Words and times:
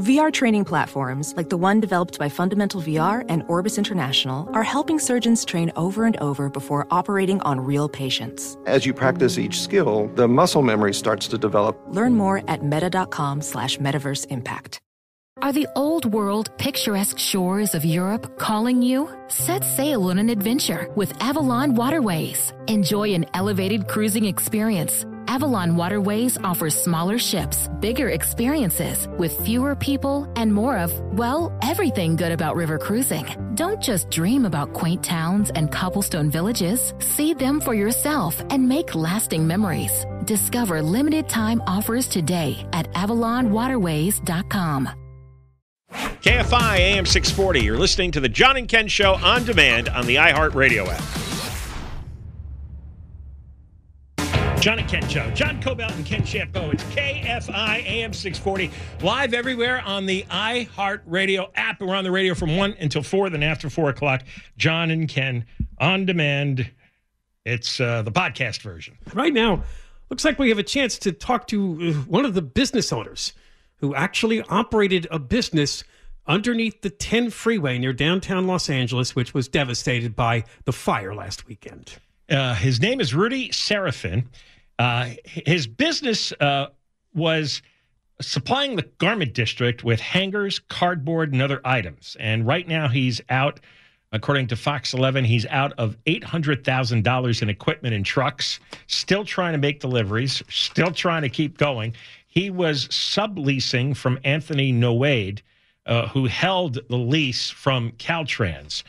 VR 0.00 0.30
training 0.30 0.66
platforms, 0.66 1.32
like 1.38 1.48
the 1.48 1.56
one 1.56 1.80
developed 1.80 2.18
by 2.18 2.28
Fundamental 2.28 2.82
VR 2.82 3.24
and 3.30 3.42
Orbis 3.48 3.78
International, 3.78 4.46
are 4.52 4.62
helping 4.62 4.98
surgeons 4.98 5.42
train 5.42 5.72
over 5.74 6.04
and 6.04 6.18
over 6.18 6.50
before 6.50 6.86
operating 6.90 7.40
on 7.40 7.60
real 7.60 7.88
patients. 7.88 8.58
As 8.66 8.84
you 8.84 8.92
practice 8.92 9.38
each 9.38 9.58
skill, 9.58 10.08
the 10.14 10.28
muscle 10.28 10.60
memory 10.60 10.92
starts 10.92 11.28
to 11.28 11.38
develop. 11.38 11.82
Learn 11.88 12.14
more 12.14 12.42
at 12.46 12.62
meta.com 12.62 13.40
slash 13.40 13.78
metaverse 13.78 14.26
impact. 14.26 14.82
Are 15.40 15.52
the 15.52 15.68
old 15.76 16.04
world, 16.04 16.50
picturesque 16.58 17.18
shores 17.18 17.74
of 17.74 17.82
Europe 17.82 18.38
calling 18.38 18.82
you? 18.82 19.08
Set 19.28 19.64
sail 19.64 20.10
on 20.10 20.18
an 20.18 20.28
adventure 20.28 20.90
with 20.94 21.14
Avalon 21.22 21.74
Waterways. 21.74 22.52
Enjoy 22.66 23.14
an 23.14 23.24
elevated 23.32 23.88
cruising 23.88 24.26
experience 24.26 25.06
Avalon 25.28 25.76
Waterways 25.76 26.38
offers 26.42 26.74
smaller 26.74 27.18
ships, 27.18 27.68
bigger 27.80 28.08
experiences, 28.10 29.08
with 29.18 29.38
fewer 29.44 29.74
people 29.76 30.26
and 30.36 30.52
more 30.52 30.78
of, 30.78 30.92
well, 31.18 31.56
everything 31.62 32.16
good 32.16 32.32
about 32.32 32.56
river 32.56 32.78
cruising. 32.78 33.26
Don't 33.54 33.80
just 33.80 34.10
dream 34.10 34.44
about 34.44 34.72
quaint 34.72 35.04
towns 35.04 35.50
and 35.50 35.70
cobblestone 35.70 36.30
villages. 36.30 36.94
See 36.98 37.34
them 37.34 37.60
for 37.60 37.74
yourself 37.74 38.42
and 38.50 38.68
make 38.68 38.94
lasting 38.94 39.46
memories. 39.46 40.06
Discover 40.24 40.82
limited 40.82 41.28
time 41.28 41.62
offers 41.66 42.08
today 42.08 42.66
at 42.72 42.92
AvalonWaterways.com. 42.92 44.88
KFI 45.92 46.78
AM 46.78 47.06
640. 47.06 47.60
You're 47.60 47.78
listening 47.78 48.10
to 48.12 48.20
the 48.20 48.28
John 48.28 48.56
and 48.56 48.66
Ken 48.68 48.88
Show 48.88 49.14
on 49.14 49.44
demand 49.44 49.88
on 49.88 50.06
the 50.06 50.16
iHeartRadio 50.16 50.88
app. 50.88 51.35
John 54.66 54.80
and 54.80 54.88
Ken 54.88 55.08
Show. 55.08 55.30
John 55.30 55.62
Kobylt 55.62 55.94
and 55.94 56.04
Ken 56.04 56.22
Chiampou. 56.22 56.74
It's 56.74 56.82
KFI 56.82 57.86
AM 57.86 58.12
640. 58.12 58.68
Live 59.00 59.32
everywhere 59.32 59.80
on 59.82 60.06
the 60.06 60.24
iHeartRadio 60.24 61.50
app. 61.54 61.80
We're 61.80 61.94
on 61.94 62.02
the 62.02 62.10
radio 62.10 62.34
from 62.34 62.56
1 62.56 62.74
until 62.80 63.04
4, 63.04 63.30
then 63.30 63.44
after 63.44 63.70
4 63.70 63.90
o'clock. 63.90 64.24
John 64.56 64.90
and 64.90 65.08
Ken 65.08 65.46
on 65.78 66.04
demand. 66.04 66.68
It's 67.44 67.78
uh, 67.78 68.02
the 68.02 68.10
podcast 68.10 68.62
version. 68.62 68.98
Right 69.14 69.32
now, 69.32 69.62
looks 70.10 70.24
like 70.24 70.36
we 70.36 70.48
have 70.48 70.58
a 70.58 70.64
chance 70.64 70.98
to 70.98 71.12
talk 71.12 71.46
to 71.46 71.78
uh, 71.80 71.92
one 72.10 72.24
of 72.24 72.34
the 72.34 72.42
business 72.42 72.92
owners 72.92 73.34
who 73.76 73.94
actually 73.94 74.42
operated 74.42 75.06
a 75.12 75.20
business 75.20 75.84
underneath 76.26 76.82
the 76.82 76.90
10 76.90 77.30
freeway 77.30 77.78
near 77.78 77.92
downtown 77.92 78.48
Los 78.48 78.68
Angeles, 78.68 79.14
which 79.14 79.32
was 79.32 79.46
devastated 79.46 80.16
by 80.16 80.42
the 80.64 80.72
fire 80.72 81.14
last 81.14 81.46
weekend. 81.46 81.98
Uh, 82.28 82.56
his 82.56 82.80
name 82.80 83.00
is 83.00 83.14
Rudy 83.14 83.50
Serafin. 83.50 84.26
Uh, 84.78 85.10
his 85.24 85.66
business 85.66 86.32
uh, 86.40 86.66
was 87.14 87.62
supplying 88.20 88.76
the 88.76 88.88
garment 88.98 89.34
district 89.34 89.84
with 89.84 90.00
hangers, 90.00 90.58
cardboard, 90.58 91.32
and 91.32 91.42
other 91.42 91.60
items. 91.64 92.16
And 92.18 92.46
right 92.46 92.66
now, 92.66 92.88
he's 92.88 93.20
out, 93.28 93.60
according 94.12 94.48
to 94.48 94.56
Fox 94.56 94.94
11, 94.94 95.24
he's 95.24 95.46
out 95.46 95.72
of 95.78 95.96
$800,000 96.04 97.42
in 97.42 97.48
equipment 97.48 97.94
and 97.94 98.04
trucks, 98.04 98.60
still 98.86 99.24
trying 99.24 99.52
to 99.52 99.58
make 99.58 99.80
deliveries, 99.80 100.42
still 100.48 100.90
trying 100.90 101.22
to 101.22 101.28
keep 101.28 101.58
going. 101.58 101.94
He 102.26 102.50
was 102.50 102.88
subleasing 102.88 103.96
from 103.96 104.18
Anthony 104.24 104.72
Noade, 104.72 105.40
uh, 105.86 106.08
who 106.08 106.26
held 106.26 106.78
the 106.88 106.96
lease 106.96 107.50
from 107.50 107.92
Caltrans. 107.92 108.82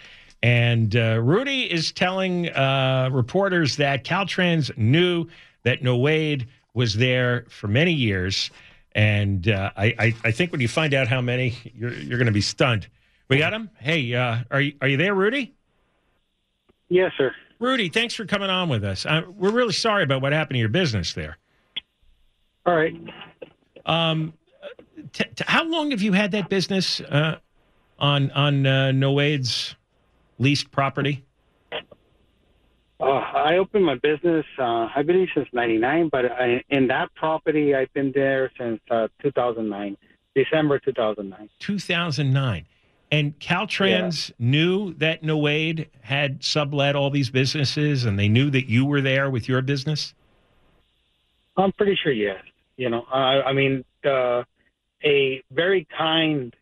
And 0.43 0.95
uh, 0.95 1.19
Rudy 1.21 1.71
is 1.71 1.91
telling 1.91 2.49
uh, 2.49 3.09
reporters 3.11 3.75
that 3.77 4.03
Caltrans 4.03 4.75
knew 4.77 5.27
that 5.67 5.81
Noade 5.81 6.47
was 6.73 6.95
there 6.95 7.45
for 7.49 7.67
many 7.67 7.91
years. 7.91 8.49
And 8.93 9.49
uh, 9.49 9.71
I, 9.75 9.85
I, 9.99 10.15
I, 10.23 10.31
think 10.31 10.53
when 10.53 10.61
you 10.61 10.69
find 10.69 10.93
out 10.93 11.09
how 11.09 11.19
many, 11.19 11.57
you're, 11.75 11.93
you're 11.93 12.17
going 12.17 12.27
to 12.27 12.31
be 12.31 12.39
stunned. 12.39 12.87
We 13.27 13.37
got 13.37 13.51
him? 13.51 13.69
Hey, 13.77 14.13
uh, 14.15 14.37
are, 14.49 14.61
you, 14.61 14.73
are 14.79 14.87
you 14.87 14.95
there, 14.95 15.13
Rudy? 15.13 15.53
Yes, 16.87 17.11
sir. 17.17 17.35
Rudy, 17.59 17.89
thanks 17.89 18.13
for 18.13 18.23
coming 18.23 18.49
on 18.49 18.69
with 18.69 18.85
us. 18.85 19.05
Uh, 19.05 19.23
we're 19.35 19.51
really 19.51 19.73
sorry 19.73 20.03
about 20.03 20.21
what 20.21 20.31
happened 20.31 20.55
to 20.55 20.59
your 20.59 20.69
business 20.69 21.11
there. 21.13 21.37
All 22.65 22.75
right. 22.75 22.95
Um, 23.85 24.33
t- 25.11 25.25
t- 25.35 25.43
how 25.47 25.65
long 25.65 25.91
have 25.91 26.01
you 26.01 26.13
had 26.13 26.31
that 26.31 26.47
business 26.47 27.01
uh, 27.01 27.39
on 27.99 28.31
on 28.31 28.65
uh, 28.65 28.91
Noade's 28.93 29.75
leased 30.39 30.71
property? 30.71 31.25
Uh, 32.99 33.03
I 33.03 33.57
opened 33.57 33.85
my 33.85 33.95
business, 33.95 34.45
uh, 34.57 34.89
I 34.95 35.03
believe, 35.05 35.27
since 35.35 35.47
'99, 35.53 36.09
but 36.11 36.25
I, 36.31 36.63
in 36.69 36.87
that 36.87 37.13
property, 37.13 37.75
I've 37.75 37.93
been 37.93 38.11
there 38.11 38.51
since 38.57 38.79
uh, 38.89 39.07
2009, 39.21 39.95
December 40.33 40.79
2009. 40.79 41.49
2009. 41.59 42.65
And 43.09 43.39
Caltrans 43.39 44.29
yeah. 44.29 44.35
knew 44.39 44.93
that 44.95 45.21
Noade 45.21 45.87
had 46.01 46.43
sublet 46.43 46.95
all 46.95 47.09
these 47.11 47.29
businesses, 47.29 48.03
and 48.03 48.17
they 48.17 48.27
knew 48.27 48.49
that 48.49 48.67
you 48.67 48.83
were 48.83 48.99
there 48.99 49.29
with 49.29 49.47
your 49.47 49.61
business. 49.61 50.13
I'm 51.55 51.71
pretty 51.71 51.97
sure, 52.01 52.11
yes. 52.11 52.43
You 52.77 52.89
know, 52.89 53.05
I 53.11 53.53
mean, 53.53 53.85
uh, 54.05 54.43
a 55.03 55.43
very 55.51 55.87
kind, 55.97 56.55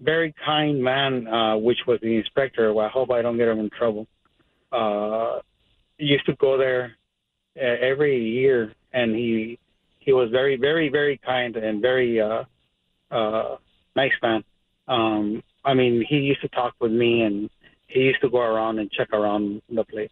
very 0.00 0.34
kind 0.44 0.82
man, 0.82 1.26
uh, 1.26 1.56
which 1.56 1.78
was 1.86 2.00
the 2.00 2.16
inspector. 2.16 2.72
Well, 2.72 2.86
I 2.86 2.88
hope 2.88 3.10
I 3.10 3.22
don't 3.22 3.36
get 3.36 3.48
him 3.48 3.58
in 3.58 3.70
trouble 3.70 4.06
uh, 4.76 5.40
used 5.98 6.26
to 6.26 6.34
go 6.36 6.58
there 6.58 6.96
uh, 7.56 7.60
every 7.60 8.22
year, 8.22 8.72
and 8.92 9.14
he 9.14 9.58
he 9.98 10.12
was 10.12 10.30
very, 10.30 10.56
very, 10.56 10.88
very 10.88 11.18
kind 11.18 11.56
and 11.56 11.82
very 11.82 12.20
uh, 12.20 12.44
uh, 13.10 13.56
nice 13.96 14.12
man. 14.22 14.44
Um, 14.86 15.42
I 15.64 15.74
mean, 15.74 16.04
he 16.08 16.18
used 16.18 16.42
to 16.42 16.48
talk 16.48 16.74
with 16.80 16.92
me, 16.92 17.22
and 17.22 17.50
he 17.88 18.00
used 18.00 18.20
to 18.20 18.30
go 18.30 18.40
around 18.40 18.78
and 18.78 18.90
check 18.90 19.12
around 19.12 19.62
the 19.68 19.84
place. 19.84 20.10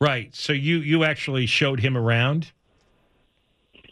Right. 0.00 0.34
So 0.34 0.52
you 0.52 0.78
you 0.78 1.04
actually 1.04 1.46
showed 1.46 1.80
him 1.80 1.96
around. 1.96 2.52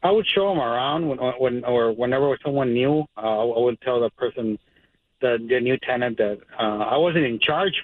I 0.03 0.13
would 0.13 0.27
show 0.29 0.53
him 0.53 0.61
around 0.61 1.09
when, 1.09 1.19
when 1.19 1.65
or 1.65 1.93
whenever 1.93 2.39
someone 2.45 2.73
new. 2.73 3.05
Uh, 3.17 3.51
I 3.51 3.61
would 3.61 3.81
tell 3.81 4.01
the 4.01 4.11
person, 4.11 4.59
the 5.21 5.39
the 5.49 5.61
new 5.61 5.77
tenant 5.79 6.19
that 6.19 6.39
uh, 6.59 6.79
I 6.95 6.97
wasn't 6.97 7.25
in 7.25 7.41
charge 7.41 7.75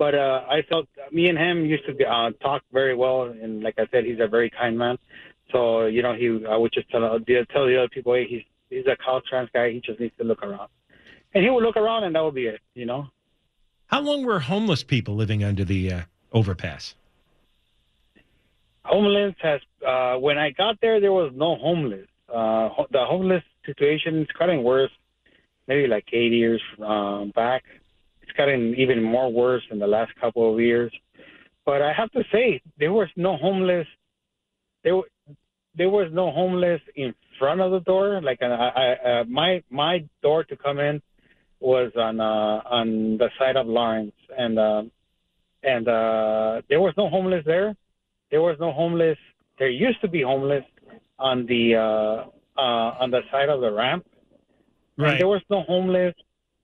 but 0.00 0.14
uh, 0.14 0.44
I 0.48 0.62
felt 0.62 0.88
me 1.12 1.28
and 1.28 1.36
him 1.36 1.66
used 1.66 1.84
to 1.84 1.92
uh, 2.06 2.30
talk 2.42 2.62
very 2.72 2.94
well, 2.96 3.24
and 3.24 3.62
like 3.62 3.74
I 3.76 3.86
said, 3.92 4.04
he's 4.06 4.18
a 4.18 4.26
very 4.26 4.48
kind 4.48 4.76
man. 4.78 4.96
So 5.52 5.84
you 5.84 6.02
know, 6.02 6.14
he 6.14 6.42
I 6.48 6.56
would 6.56 6.72
just 6.72 6.90
tell 6.90 7.02
tell 7.02 7.66
the 7.66 7.76
other 7.78 7.88
people, 7.90 8.14
hey, 8.14 8.26
he's 8.26 8.42
he's 8.70 8.86
a 8.86 8.96
Caltrans 8.96 9.52
guy. 9.52 9.70
He 9.70 9.80
just 9.80 10.00
needs 10.00 10.14
to 10.16 10.24
look 10.24 10.42
around, 10.42 10.70
and 11.34 11.44
he 11.44 11.50
would 11.50 11.62
look 11.62 11.76
around, 11.76 12.04
and 12.04 12.14
that 12.14 12.24
would 12.24 12.34
be 12.34 12.46
it. 12.46 12.60
You 12.72 12.86
know. 12.86 13.08
How 13.88 14.00
long 14.00 14.24
were 14.24 14.40
homeless 14.40 14.82
people 14.82 15.16
living 15.16 15.44
under 15.44 15.64
the 15.64 15.92
uh, 15.92 16.00
overpass? 16.32 16.94
Homeless 18.86 19.34
has 19.42 19.60
uh, 19.86 20.14
when 20.14 20.38
I 20.38 20.50
got 20.52 20.80
there, 20.80 20.98
there 21.02 21.12
was 21.12 21.30
no 21.34 21.56
homeless. 21.56 22.08
Uh, 22.26 22.70
the 22.90 23.04
homeless 23.04 23.44
situation 23.66 24.22
is 24.22 24.28
getting 24.38 24.62
worse. 24.62 24.92
Maybe 25.68 25.86
like 25.86 26.06
eight 26.14 26.32
years 26.32 26.62
um, 26.82 27.32
back 27.34 27.64
it's 28.30 28.36
gotten 28.36 28.74
even 28.76 29.02
more 29.02 29.32
worse 29.32 29.62
in 29.70 29.78
the 29.78 29.86
last 29.86 30.12
couple 30.20 30.52
of 30.52 30.60
years. 30.60 30.92
But 31.66 31.82
I 31.82 31.92
have 31.92 32.10
to 32.12 32.22
say, 32.32 32.60
there 32.78 32.92
was 32.92 33.08
no 33.16 33.36
homeless. 33.36 33.86
There, 34.84 35.00
there 35.76 35.90
was 35.90 36.10
no 36.12 36.30
homeless 36.30 36.80
in 36.96 37.14
front 37.38 37.60
of 37.60 37.72
the 37.72 37.80
door. 37.80 38.20
Like 38.22 38.40
uh, 38.42 38.46
I, 38.46 38.92
uh, 38.92 39.24
my 39.24 39.62
my 39.70 40.04
door 40.22 40.44
to 40.44 40.56
come 40.56 40.78
in 40.78 41.02
was 41.60 41.92
on 41.96 42.20
uh, 42.20 42.62
on 42.78 43.18
the 43.18 43.28
side 43.38 43.56
of 43.56 43.66
Lawrence, 43.66 44.14
and 44.36 44.58
uh, 44.58 44.82
and 45.62 45.86
uh, 45.86 46.62
there 46.68 46.80
was 46.80 46.94
no 46.96 47.08
homeless 47.08 47.42
there. 47.44 47.76
There 48.30 48.40
was 48.40 48.56
no 48.58 48.72
homeless. 48.72 49.18
There 49.58 49.68
used 49.68 50.00
to 50.00 50.08
be 50.08 50.22
homeless 50.22 50.64
on 51.18 51.46
the 51.46 51.76
uh, 51.76 52.58
uh, 52.58 53.02
on 53.02 53.10
the 53.10 53.20
side 53.30 53.48
of 53.48 53.60
the 53.60 53.72
ramp. 53.72 54.06
Right. 54.96 55.12
And 55.12 55.20
there 55.20 55.28
was 55.28 55.42
no 55.50 55.62
homeless. 55.62 56.14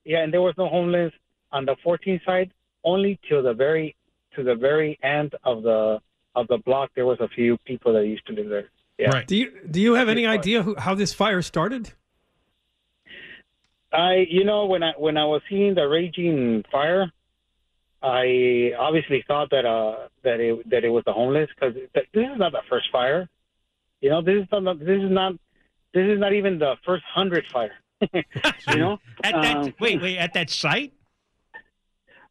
Yeah, 0.05 0.23
and 0.23 0.33
there 0.33 0.41
was 0.41 0.55
no 0.57 0.69
homeless 0.69 1.11
on 1.51 1.65
the 1.65 1.75
14th 1.85 2.23
side. 2.25 2.51
Only 2.83 3.19
to 3.29 3.41
the 3.41 3.53
very 3.53 3.95
to 4.35 4.43
the 4.43 4.55
very 4.55 4.97
end 5.03 5.35
of 5.43 5.63
the 5.63 5.99
of 6.35 6.47
the 6.47 6.59
block, 6.59 6.91
there 6.95 7.05
was 7.05 7.19
a 7.19 7.27
few 7.27 7.57
people 7.65 7.93
that 7.93 8.05
used 8.05 8.25
to 8.27 8.33
live 8.33 8.49
there. 8.49 8.69
Yeah. 8.97 9.09
Right. 9.09 9.27
Do 9.27 9.35
you 9.35 9.51
do 9.69 9.81
you 9.81 9.95
have 9.95 10.09
any 10.09 10.25
idea 10.25 10.63
who, 10.63 10.75
how 10.77 10.95
this 10.95 11.13
fire 11.13 11.41
started? 11.41 11.93
I, 13.91 14.25
you 14.29 14.43
know, 14.43 14.65
when 14.65 14.83
I 14.83 14.93
when 14.97 15.17
I 15.17 15.25
was 15.25 15.41
seeing 15.49 15.75
the 15.75 15.87
raging 15.87 16.63
fire, 16.71 17.11
I 18.01 18.71
obviously 18.77 19.23
thought 19.27 19.49
that 19.51 19.65
uh 19.65 20.07
that 20.23 20.39
it 20.39 20.69
that 20.69 20.83
it 20.83 20.89
was 20.89 21.03
the 21.05 21.13
homeless 21.13 21.49
because 21.55 21.75
this 21.93 22.05
is 22.13 22.37
not 22.37 22.51
the 22.51 22.61
first 22.69 22.87
fire. 22.91 23.27
You 24.01 24.09
know, 24.09 24.21
this 24.21 24.43
is 24.43 24.47
not 24.51 24.79
this 24.79 25.01
is 25.01 25.11
not 25.11 25.33
this 25.93 26.05
is 26.07 26.19
not 26.19 26.33
even 26.33 26.59
the 26.59 26.75
first 26.85 27.03
hundred 27.05 27.45
fire. 27.47 27.73
you 28.13 28.77
know, 28.77 28.99
At 29.23 29.41
that, 29.41 29.57
Um, 29.57 29.73
wait, 29.79 29.99
wait, 29.99 30.17
at 30.17 30.33
that 30.33 30.51
site? 30.51 30.93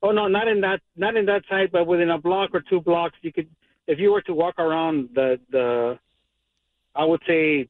Oh 0.07 0.13
no, 0.13 0.29
not 0.29 0.47
in 0.47 0.61
that 0.61 0.81
not 0.97 1.17
in 1.17 1.27
that 1.27 1.43
site, 1.49 1.73
but 1.73 1.85
within 1.87 2.11
a 2.11 2.19
block 2.19 2.51
or 2.55 2.61
two 2.61 2.81
blocks, 2.81 3.17
you 3.23 3.33
could 3.33 3.49
if 3.89 3.99
you 3.99 4.13
were 4.13 4.23
to 4.23 4.35
walk 4.35 4.57
around 4.59 5.09
the 5.15 5.41
the 5.51 5.99
I 6.95 7.05
would 7.05 7.23
say 7.27 7.69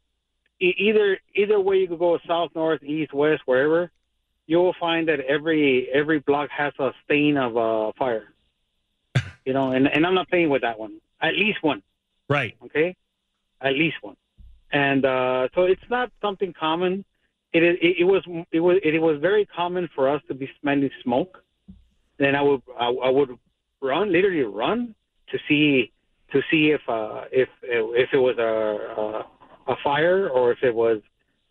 e- 0.60 0.74
either 0.86 1.18
either 1.34 1.58
way 1.58 1.76
you 1.78 1.88
could 1.88 1.98
go 1.98 2.18
south, 2.28 2.50
north, 2.54 2.82
east, 2.82 3.12
west, 3.14 3.42
wherever, 3.46 3.90
you 4.46 4.58
will 4.58 4.74
find 4.78 5.08
that 5.08 5.20
every 5.20 5.88
every 6.00 6.18
block 6.20 6.50
has 6.50 6.74
a 6.78 6.90
stain 7.04 7.36
of 7.38 7.56
uh, 7.56 7.92
fire. 7.98 8.26
You 9.46 9.52
know, 9.52 9.70
and 9.70 9.86
and 9.86 10.04
I'm 10.06 10.14
not 10.14 10.28
playing 10.28 10.50
with 10.50 10.62
that 10.62 10.76
one. 10.78 10.94
At 11.22 11.34
least 11.36 11.62
one, 11.62 11.80
Right. 12.28 12.54
okay? 12.66 12.96
At 13.60 13.74
least 13.74 13.96
one. 14.02 14.16
And 14.72 15.04
uh, 15.06 15.48
so 15.54 15.62
it's 15.62 15.88
not 15.88 16.10
something 16.20 16.52
common. 16.52 17.04
It, 17.52 17.62
is- 17.62 17.78
it, 17.80 17.94
it 18.00 18.04
was 18.04 18.22
it 18.50 18.58
was 18.60 18.76
it 18.82 19.00
was 19.00 19.20
very 19.20 19.46
common 19.46 19.88
for 19.94 20.08
us 20.14 20.20
to 20.28 20.34
be 20.34 20.50
smelling 20.60 20.90
smoke. 21.04 21.44
Then 22.18 22.34
I 22.34 22.42
would 22.42 22.62
I, 22.78 22.86
I 22.86 23.10
would 23.10 23.30
run 23.82 24.12
literally 24.12 24.42
run 24.42 24.94
to 25.30 25.38
see 25.48 25.92
to 26.32 26.40
see 26.50 26.70
if 26.70 26.80
uh, 26.88 27.24
if 27.32 27.48
if 27.62 28.08
it 28.12 28.18
was 28.18 28.36
a 28.38 28.42
a, 28.42 29.72
a 29.72 29.76
fire 29.82 30.28
or 30.28 30.52
if 30.52 30.58
it 30.62 30.74
was 30.74 31.00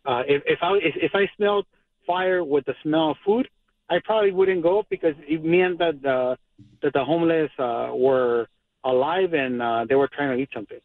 uh, 0.04 0.22
if 0.26 0.42
if 0.46 0.58
I 0.62 0.74
if, 0.74 0.94
if 0.96 1.12
I 1.14 1.28
smelled 1.36 1.66
fire 2.06 2.44
with 2.44 2.64
the 2.66 2.74
smell 2.82 3.12
of 3.12 3.16
food, 3.24 3.48
I 3.90 3.98
probably 4.04 4.32
wouldn't 4.32 4.62
go 4.62 4.84
because 4.90 5.14
it 5.28 5.44
meant 5.44 5.78
that 5.78 6.02
the 6.02 6.36
that 6.82 6.92
the 6.92 7.04
homeless 7.04 7.50
uh, 7.58 7.90
were 7.92 8.48
alive 8.84 9.32
and 9.34 9.60
uh, 9.60 9.84
they 9.88 9.94
were 9.94 10.08
trying 10.08 10.36
to 10.36 10.42
eat 10.42 10.48
something. 10.54 10.78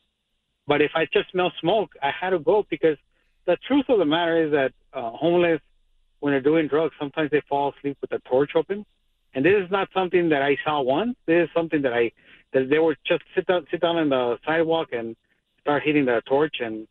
But 0.67 0.81
if 0.81 0.91
I 0.95 1.05
just 1.13 1.31
smell 1.31 1.51
smoke, 1.59 1.91
I 2.01 2.11
had 2.19 2.31
to 2.31 2.39
go 2.39 2.65
because 2.69 2.97
the 3.45 3.57
truth 3.67 3.85
of 3.89 3.99
the 3.99 4.05
matter 4.05 4.45
is 4.45 4.51
that 4.51 4.71
uh, 4.93 5.11
homeless, 5.11 5.59
when 6.19 6.33
they're 6.33 6.41
doing 6.41 6.67
drugs, 6.67 6.93
sometimes 6.99 7.31
they 7.31 7.41
fall 7.49 7.73
asleep 7.77 7.97
with 8.01 8.09
the 8.09 8.19
torch 8.29 8.51
open. 8.55 8.85
And 9.33 9.45
this 9.45 9.53
is 9.63 9.71
not 9.71 9.89
something 9.93 10.29
that 10.29 10.41
I 10.41 10.57
saw 10.63 10.81
once. 10.81 11.15
This 11.25 11.45
is 11.45 11.49
something 11.53 11.81
that 11.83 11.93
I 11.93 12.11
that 12.53 12.69
they 12.69 12.79
would 12.79 12.97
just 13.05 13.23
sit 13.33 13.47
down 13.47 13.65
sit 13.71 13.81
down 13.81 13.97
on 13.97 14.09
the 14.09 14.37
sidewalk 14.45 14.89
and 14.91 15.15
start 15.61 15.83
hitting 15.83 16.05
the 16.05 16.21
torch 16.27 16.57
and 16.59 16.87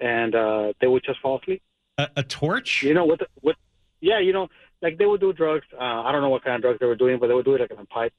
and 0.00 0.34
uh, 0.34 0.72
they 0.80 0.86
would 0.86 1.04
just 1.04 1.20
fall 1.20 1.38
asleep. 1.40 1.62
A, 1.98 2.08
a 2.16 2.22
torch? 2.22 2.82
You 2.82 2.94
know, 2.94 3.06
with 3.06 3.20
what? 3.40 3.56
yeah, 4.00 4.18
you 4.18 4.32
know, 4.32 4.48
like 4.82 4.98
they 4.98 5.06
would 5.06 5.20
do 5.20 5.32
drugs. 5.32 5.66
Uh, 5.72 6.02
I 6.02 6.12
don't 6.12 6.20
know 6.20 6.28
what 6.28 6.44
kind 6.44 6.56
of 6.56 6.62
drugs 6.62 6.78
they 6.80 6.86
were 6.86 6.96
doing, 6.96 7.18
but 7.18 7.28
they 7.28 7.34
would 7.34 7.44
do 7.44 7.54
it 7.54 7.60
like 7.60 7.70
in 7.70 7.78
a 7.78 7.86
pipe, 7.86 8.12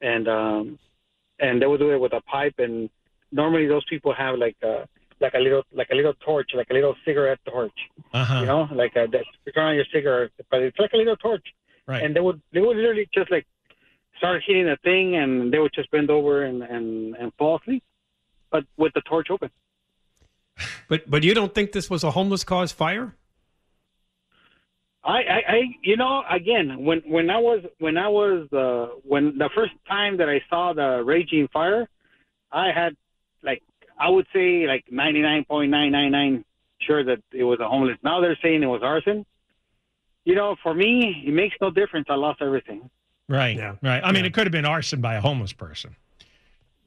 and 0.00 0.28
um, 0.28 0.78
and 1.40 1.60
they 1.60 1.66
would 1.66 1.80
do 1.80 1.90
it 1.90 2.00
with 2.00 2.12
a 2.12 2.20
pipe. 2.22 2.54
And 2.58 2.90
normally 3.32 3.66
those 3.66 3.84
people 3.88 4.14
have 4.14 4.38
like 4.38 4.56
a 4.62 4.86
like 5.20 5.34
a 5.34 5.38
little 5.38 5.62
like 5.72 5.88
a 5.90 5.94
little 5.94 6.14
torch, 6.24 6.50
like 6.54 6.70
a 6.70 6.74
little 6.74 6.94
cigarette 7.04 7.40
torch. 7.46 7.72
Uh-huh. 8.12 8.40
You 8.40 8.46
know, 8.46 8.68
like 8.72 8.94
a, 8.96 9.08
that 9.10 9.24
you 9.44 9.52
turn 9.52 9.68
on 9.68 9.74
your 9.74 9.86
cigarette, 9.92 10.30
but 10.50 10.62
it's 10.62 10.78
like 10.78 10.92
a 10.92 10.96
little 10.96 11.16
torch. 11.16 11.46
Right. 11.86 12.02
And 12.02 12.14
they 12.14 12.20
would 12.20 12.40
they 12.52 12.60
would 12.60 12.76
literally 12.76 13.08
just 13.12 13.30
like 13.30 13.46
start 14.18 14.42
hitting 14.46 14.66
the 14.66 14.76
thing, 14.84 15.16
and 15.16 15.52
they 15.52 15.58
would 15.58 15.72
just 15.74 15.90
bend 15.90 16.10
over 16.10 16.44
and 16.44 16.62
and 16.62 17.16
and 17.16 17.32
fall 17.38 17.58
asleep, 17.58 17.82
but 18.50 18.64
with 18.76 18.92
the 18.94 19.00
torch 19.02 19.28
open. 19.30 19.50
But 20.88 21.10
but 21.10 21.24
you 21.24 21.34
don't 21.34 21.54
think 21.54 21.72
this 21.72 21.90
was 21.90 22.04
a 22.04 22.10
homeless 22.10 22.44
cause 22.44 22.72
fire? 22.72 23.16
I, 25.04 25.10
I, 25.10 25.42
I, 25.48 25.60
you 25.82 25.96
know, 25.96 26.22
again, 26.30 26.84
when 26.84 27.00
when 27.00 27.28
I 27.28 27.38
was 27.38 27.64
when 27.78 27.96
I 27.96 28.08
was 28.08 28.46
uh, 28.52 28.94
when 29.02 29.36
the 29.36 29.50
first 29.54 29.72
time 29.88 30.18
that 30.18 30.28
I 30.28 30.40
saw 30.48 30.72
the 30.72 31.02
raging 31.04 31.48
fire, 31.52 31.88
I 32.52 32.70
had 32.72 32.96
like 33.42 33.62
I 33.98 34.08
would 34.08 34.26
say 34.32 34.66
like 34.66 34.84
ninety 34.90 35.20
nine 35.20 35.44
point 35.44 35.70
nine 35.70 35.90
nine 35.90 36.12
nine 36.12 36.44
sure 36.80 37.02
that 37.04 37.18
it 37.32 37.42
was 37.42 37.58
a 37.58 37.68
homeless. 37.68 37.98
Now 38.04 38.20
they're 38.20 38.38
saying 38.42 38.62
it 38.62 38.66
was 38.66 38.82
arson. 38.84 39.26
You 40.24 40.34
know, 40.34 40.56
for 40.62 40.72
me, 40.74 41.24
it 41.26 41.32
makes 41.32 41.56
no 41.60 41.70
difference. 41.70 42.06
I 42.08 42.14
lost 42.14 42.40
everything. 42.42 42.88
Right. 43.28 43.56
Yeah. 43.56 43.76
Right. 43.82 44.00
I 44.04 44.12
mean, 44.12 44.24
it 44.24 44.34
could 44.34 44.46
have 44.46 44.52
been 44.52 44.64
arson 44.66 45.00
by 45.00 45.14
a 45.14 45.20
homeless 45.20 45.52
person. 45.52 45.96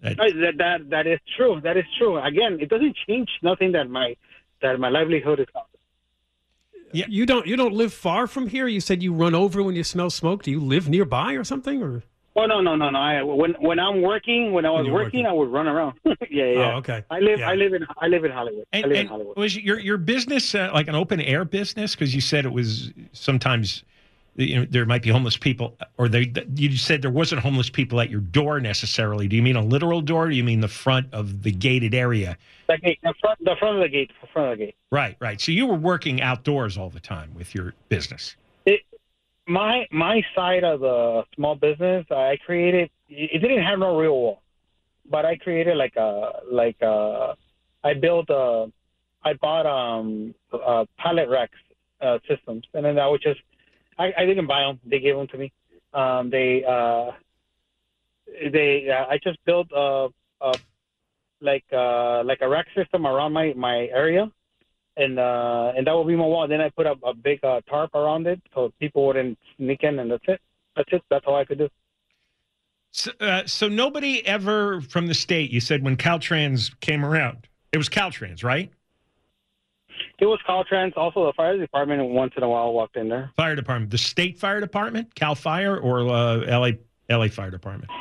That- 0.01 0.17
Right, 0.17 0.33
That 0.35 0.57
that 0.57 0.89
that 0.89 1.07
is 1.07 1.19
true. 1.35 1.59
That 1.61 1.77
is 1.77 1.85
true. 1.97 2.17
Again, 2.21 2.59
it 2.61 2.69
doesn't 2.69 2.95
change 3.07 3.29
nothing 3.41 3.71
that 3.73 3.89
my 3.89 4.15
that 4.61 4.79
my 4.79 4.89
livelihood 4.89 5.39
is. 5.39 5.47
lost. 5.55 5.67
Yeah. 6.93 7.05
You 7.09 7.25
don't 7.25 7.45
you 7.47 7.55
don't 7.55 7.73
live 7.73 7.93
far 7.93 8.27
from 8.27 8.47
here. 8.47 8.67
You 8.67 8.79
said 8.79 9.01
you 9.01 9.13
run 9.13 9.33
over 9.35 9.63
when 9.63 9.75
you 9.75 9.83
smell 9.83 10.09
smoke. 10.09 10.43
Do 10.43 10.51
you 10.51 10.59
live 10.59 10.87
nearby 10.87 11.33
or 11.33 11.43
something? 11.43 11.81
Or 11.81 12.03
Oh 12.37 12.45
no 12.45 12.59
no 12.59 12.75
no 12.75 12.89
no! 12.89 12.99
I 12.99 13.23
when 13.23 13.53
when 13.59 13.79
I'm 13.79 14.01
working 14.01 14.51
when 14.51 14.65
I 14.65 14.69
was 14.69 14.87
working, 14.89 14.93
working. 14.93 15.25
I 15.25 15.31
would 15.31 15.49
run 15.49 15.67
around. 15.67 15.97
yeah 16.05 16.13
yeah. 16.29 16.73
Oh, 16.73 16.77
okay. 16.79 17.03
I 17.09 17.19
live 17.19 17.39
Yeah. 17.39 17.49
I 17.49 17.55
live 17.55 17.73
in 17.73 17.85
I 17.97 18.07
live 18.07 18.25
in 18.25 18.31
Hollywood. 18.31 18.65
I 18.73 18.77
And, 18.79 18.87
live 18.89 18.99
in 18.99 19.07
Hollywood. 19.07 19.37
was 19.37 19.55
your 19.55 19.79
your 19.79 19.97
business 19.97 20.53
uh, 20.53 20.69
like 20.73 20.87
an 20.89 20.95
open 20.95 21.21
air 21.21 21.45
business? 21.45 21.95
Because 21.95 22.13
you 22.13 22.19
said 22.21 22.43
it 22.45 22.51
was 22.51 22.91
sometimes 23.13 23.83
you 24.35 24.57
know 24.57 24.65
there 24.69 24.85
might 24.85 25.01
be 25.01 25.09
homeless 25.11 25.37
people, 25.37 25.77
or 25.97 26.09
they 26.09 26.33
you 26.55 26.75
said 26.75 27.01
there 27.01 27.09
wasn't 27.09 27.39
homeless 27.41 27.69
people 27.69 28.01
at 28.01 28.09
your 28.09 28.19
door 28.19 28.59
necessarily. 28.59 29.29
Do 29.29 29.37
you 29.37 29.41
mean 29.41 29.55
a 29.55 29.63
literal 29.63 30.01
door? 30.01 30.25
Or 30.25 30.29
do 30.29 30.35
you 30.35 30.43
mean 30.43 30.59
the 30.59 30.67
front 30.67 31.07
of 31.13 31.43
the 31.43 31.51
gated 31.51 31.93
area? 31.93 32.37
The 32.67 32.77
gate, 32.79 32.99
the 33.01 33.13
front, 33.21 33.39
the 33.45 33.55
front 33.57 33.77
of 33.77 33.81
the 33.83 33.87
gate, 33.89 34.11
the 34.19 34.27
front 34.27 34.51
of 34.51 34.59
the 34.59 34.65
gate. 34.65 34.75
Right, 34.91 35.15
right. 35.21 35.39
So 35.39 35.53
you 35.53 35.67
were 35.67 35.75
working 35.75 36.21
outdoors 36.21 36.77
all 36.77 36.89
the 36.89 36.99
time 36.99 37.31
with 37.33 37.55
your 37.55 37.73
business. 37.87 38.35
My 39.47 39.88
my 39.92 40.23
side 40.35 40.64
of 40.64 40.80
the 40.80 41.23
small 41.35 41.56
business, 41.56 42.06
I 42.09 42.37
created. 42.45 42.90
It 43.09 43.42
didn't 43.42 43.64
have 43.64 43.78
no 43.78 43.97
real 43.97 44.14
wall, 44.14 44.42
but 45.09 45.25
I 45.25 45.37
created 45.37 45.78
like 45.78 45.95
a 45.95 46.42
like 46.52 46.78
a. 46.81 47.35
I 47.83 47.94
built 47.94 48.30
a. 48.30 48.71
I 49.23 49.33
bought 49.33 49.66
um 49.68 50.33
uh, 50.52 50.85
pallet 50.97 51.30
racks 51.30 51.57
uh, 52.02 52.18
systems, 52.28 52.66
and 52.73 52.85
then 52.85 52.97
I 52.97 53.07
would 53.07 53.21
just. 53.21 53.40
I, 53.99 54.11
I 54.18 54.25
didn't 54.25 54.47
buy 54.47 54.61
them; 54.61 54.80
they 54.85 54.99
gave 54.99 55.16
them 55.16 55.28
to 55.28 55.37
me. 55.37 55.54
Um, 55.94 56.31
they 56.31 56.64
uh, 56.68 57.11
they 58.52 58.90
uh, 58.90 59.06
I 59.06 59.19
just 59.23 59.37
built 59.45 59.68
a, 59.75 60.07
a 60.42 60.57
like 61.40 61.66
uh 61.71 62.23
like 62.23 62.40
a 62.42 62.49
rack 62.49 62.66
system 62.75 63.06
around 63.06 63.33
my 63.33 63.54
my 63.56 63.87
area 63.94 64.31
and 64.97 65.19
uh 65.19 65.73
and 65.75 65.85
that 65.87 65.95
would 65.95 66.07
be 66.07 66.16
my 66.16 66.25
wall. 66.25 66.47
Then 66.47 66.61
i 66.61 66.69
put 66.69 66.85
up 66.85 66.99
a 67.04 67.14
big 67.14 67.44
uh, 67.44 67.61
tarp 67.69 67.94
around 67.95 68.28
it 68.28 68.42
so 68.54 68.71
people 68.80 69.07
wouldn't 69.07 69.37
sneak 69.57 69.83
in 69.83 69.99
and 69.99 70.11
that's 70.11 70.23
it. 70.28 70.42
That's 70.75 70.90
it. 70.92 71.02
That's 71.09 71.25
all 71.28 71.35
i 71.35 71.45
could 71.45 71.57
do. 71.57 71.69
So, 72.92 73.11
uh, 73.19 73.45
so 73.45 73.68
nobody 73.68 74.25
ever 74.25 74.80
from 74.81 75.07
the 75.07 75.14
state. 75.14 75.52
You 75.52 75.59
said 75.59 75.83
when 75.83 75.97
Caltrans 75.97 76.71
came 76.80 77.04
around, 77.04 77.47
it 77.73 77.78
was 77.78 77.90
Caltrans, 77.90 78.44
right? 78.44 78.71
it 80.19 80.25
was 80.25 80.40
caltrans. 80.47 80.95
Also 80.95 81.25
the 81.25 81.33
fire 81.33 81.57
department 81.57 82.04
once 82.09 82.33
in 82.37 82.44
a 82.44 82.49
while 82.49 82.73
walked 82.73 82.95
in 82.95 83.09
there. 83.09 83.31
Fire 83.35 83.56
department, 83.56 83.92
the 83.92 83.97
state 83.97 84.37
fire 84.37 84.59
department, 84.59 85.14
Cal 85.16 85.35
Fire, 85.35 85.78
or 85.78 86.02
uh, 86.02 86.37
LA 86.47 86.71
LA 87.09 87.28
Fire 87.28 87.52
Department. 87.52 87.92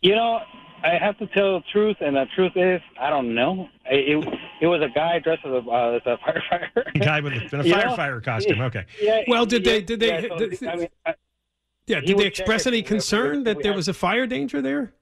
you 0.00 0.14
know 0.14 0.40
i 0.84 0.96
have 0.98 1.16
to 1.18 1.26
tell 1.28 1.58
the 1.58 1.64
truth 1.72 1.96
and 2.00 2.16
the 2.16 2.26
truth 2.34 2.52
is 2.56 2.80
i 3.00 3.08
don't 3.10 3.34
know 3.34 3.68
it 3.90 4.16
it, 4.18 4.38
it 4.62 4.66
was 4.66 4.80
a 4.82 4.88
guy 4.94 5.18
dressed 5.18 5.44
as 5.44 5.52
a, 5.52 5.56
uh, 5.68 5.90
as 5.98 6.02
a 6.06 6.16
firefighter 6.26 6.92
The 6.92 6.98
guy 7.00 7.20
with 7.20 7.32
a, 7.34 7.36
in 7.54 7.60
a 7.60 7.64
You 7.64 7.74
know? 7.76 7.82
firefighter 7.82 8.24
costume. 8.24 8.60
Okay. 8.62 8.84
yeah 9.00 9.22
Well, 9.28 9.46
did 9.46 9.64
yeah, 9.66 9.72
they- 9.72 9.82
did 9.82 10.00
they- 10.00 10.22
yeah, 10.22 10.28
so, 10.28 10.38
did- 10.38 10.64
I 10.68 10.76
mean, 10.76 10.88
I, 11.06 11.14
yeah, 11.86 12.00
did 12.00 12.16
they 12.18 12.26
express 12.26 12.66
any 12.66 12.82
concern 12.82 13.44
that 13.44 13.62
there 13.62 13.72
had- 13.72 13.76
was 13.76 13.88
a 13.88 13.94
fire 13.94 14.26
danger 14.26 14.60
there? 14.62 14.92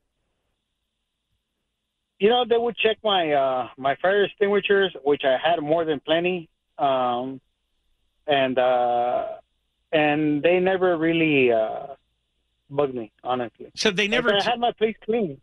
you 2.18 2.28
know 2.28 2.44
they 2.48 2.58
would 2.58 2.76
check 2.76 2.98
my 3.02 3.32
uh 3.32 3.68
my 3.78 3.96
fire 4.02 4.24
extinguishers 4.24 4.94
which 5.04 5.22
i 5.24 5.36
had 5.42 5.60
more 5.60 5.84
than 5.84 6.00
plenty 6.00 6.48
um 6.78 7.40
and 8.26 8.58
uh 8.58 9.26
and 9.92 10.42
they 10.42 10.60
never 10.60 10.96
really 10.98 11.50
uh 11.52 11.86
bugged 12.68 12.94
me 12.94 13.10
honestly 13.24 13.70
So 13.74 13.90
they 13.90 14.06
never. 14.06 14.28
But 14.30 14.42
i 14.46 14.50
had 14.50 14.60
my 14.60 14.72
place 14.72 14.96
clean 15.04 15.40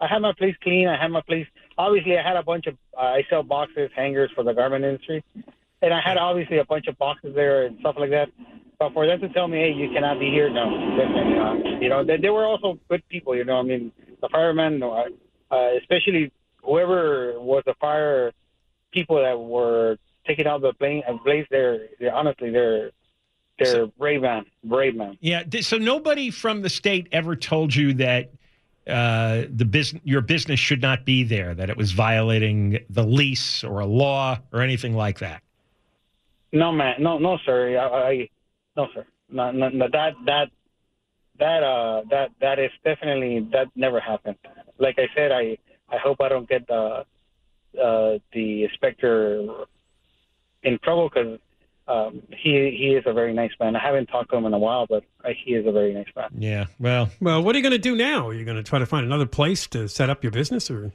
i 0.00 0.06
had 0.06 0.18
my 0.18 0.32
place 0.32 0.56
clean 0.62 0.88
i 0.88 1.00
had 1.00 1.08
my 1.08 1.22
place 1.22 1.46
obviously 1.80 2.18
I 2.18 2.22
had 2.22 2.36
a 2.36 2.42
bunch 2.42 2.66
of 2.66 2.76
uh, 2.96 3.18
I 3.18 3.26
sell 3.30 3.42
boxes, 3.42 3.90
hangers 3.96 4.30
for 4.34 4.44
the 4.44 4.52
garment 4.52 4.84
industry, 4.84 5.24
and 5.82 5.94
I 5.94 6.00
had 6.00 6.16
obviously 6.18 6.58
a 6.58 6.64
bunch 6.64 6.86
of 6.86 6.98
boxes 6.98 7.34
there 7.34 7.66
and 7.66 7.78
stuff 7.80 7.96
like 7.98 8.10
that. 8.10 8.28
But 8.78 8.92
for 8.92 9.06
them 9.06 9.20
to 9.20 9.28
tell 9.30 9.48
me, 9.48 9.58
hey, 9.58 9.72
you 9.72 9.90
cannot 9.92 10.18
be 10.18 10.30
here, 10.30 10.48
no. 10.48 10.64
You 11.80 11.88
know, 11.88 12.04
they, 12.04 12.16
they 12.16 12.30
were 12.30 12.46
also 12.46 12.78
good 12.88 13.06
people. 13.08 13.36
You 13.36 13.44
know, 13.44 13.58
I 13.58 13.62
mean, 13.62 13.92
the 14.22 14.28
firemen, 14.30 14.82
uh, 14.82 15.04
uh, 15.50 15.70
especially 15.78 16.32
whoever 16.62 17.38
was 17.40 17.62
the 17.66 17.74
fire 17.80 18.32
people 18.90 19.16
that 19.16 19.38
were 19.38 19.98
taking 20.26 20.46
out 20.46 20.62
the 20.62 20.72
plane 20.74 21.02
blaze, 21.06 21.20
blaze 21.24 21.46
there, 21.50 21.88
they're 21.98 22.14
honestly, 22.14 22.50
they're 22.50 22.90
they're 23.58 23.86
brave 23.86 24.22
man, 24.22 24.46
brave 24.64 24.94
man. 24.94 25.18
Yeah. 25.20 25.42
So 25.60 25.76
nobody 25.76 26.30
from 26.30 26.62
the 26.62 26.70
state 26.70 27.08
ever 27.12 27.36
told 27.36 27.74
you 27.74 27.92
that 27.94 28.32
uh, 28.86 29.42
the 29.54 29.64
business, 29.64 30.02
your 30.04 30.20
business 30.20 30.58
should 30.58 30.82
not 30.82 31.04
be 31.04 31.22
there, 31.22 31.54
that 31.54 31.70
it 31.70 31.76
was 31.76 31.92
violating 31.92 32.78
the 32.88 33.04
lease 33.04 33.62
or 33.62 33.80
a 33.80 33.86
law 33.86 34.38
or 34.52 34.60
anything 34.60 34.94
like 34.94 35.18
that. 35.18 35.42
No, 36.52 36.72
man, 36.72 36.96
no, 36.98 37.18
no, 37.18 37.38
sir. 37.44 37.78
I, 37.78 38.10
I 38.10 38.28
no, 38.76 38.88
sir. 38.94 39.06
No, 39.28 39.50
no, 39.52 39.68
no, 39.68 39.86
that 39.92 40.14
that 40.26 40.48
that 41.38 41.62
uh 41.62 42.02
that 42.10 42.30
that 42.40 42.58
is 42.58 42.70
definitely 42.84 43.48
that 43.52 43.68
never 43.76 44.00
happened. 44.00 44.36
Like 44.78 44.98
I 44.98 45.06
said, 45.14 45.30
I 45.30 45.58
I 45.88 45.98
hope 45.98 46.20
I 46.20 46.28
don't 46.28 46.48
get 46.48 46.66
the 46.66 47.04
uh, 47.80 48.18
the 48.32 48.64
inspector 48.64 49.46
in 50.62 50.78
trouble 50.82 51.08
because 51.08 51.38
um, 51.88 52.22
he 52.30 52.76
he 52.78 52.94
is 52.94 53.04
a 53.06 53.12
very 53.12 53.32
nice 53.32 53.50
man. 53.58 53.74
I 53.76 53.80
haven't 53.80 54.06
talked 54.06 54.30
to 54.30 54.36
him 54.36 54.46
in 54.46 54.52
a 54.54 54.58
while, 54.58 54.86
but 54.86 55.02
uh, 55.24 55.30
he 55.44 55.54
is 55.54 55.66
a 55.66 55.72
very 55.72 55.92
nice 55.92 56.06
man. 56.14 56.28
Yeah. 56.38 56.66
Well, 56.78 57.10
Well, 57.20 57.42
what 57.42 57.54
are 57.54 57.58
you 57.58 57.62
going 57.62 57.72
to 57.72 57.78
do 57.78 57.96
now? 57.96 58.28
Are 58.28 58.34
you 58.34 58.44
going 58.44 58.56
to 58.56 58.62
try 58.62 58.78
to 58.78 58.86
find 58.86 59.04
another 59.04 59.26
place 59.26 59.66
to 59.68 59.88
set 59.88 60.08
up 60.10 60.22
your 60.22 60.30
business, 60.32 60.70
or 60.70 60.92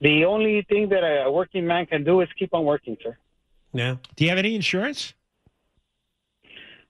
The 0.00 0.24
only 0.24 0.62
thing 0.62 0.88
that 0.90 1.02
a 1.04 1.30
working 1.30 1.66
man 1.66 1.86
can 1.86 2.04
do 2.04 2.20
is 2.22 2.28
keep 2.38 2.54
on 2.54 2.64
working, 2.64 2.96
sir. 3.02 3.16
yeah? 3.72 3.96
do 4.16 4.24
you 4.24 4.30
have 4.30 4.38
any 4.38 4.54
insurance? 4.54 5.14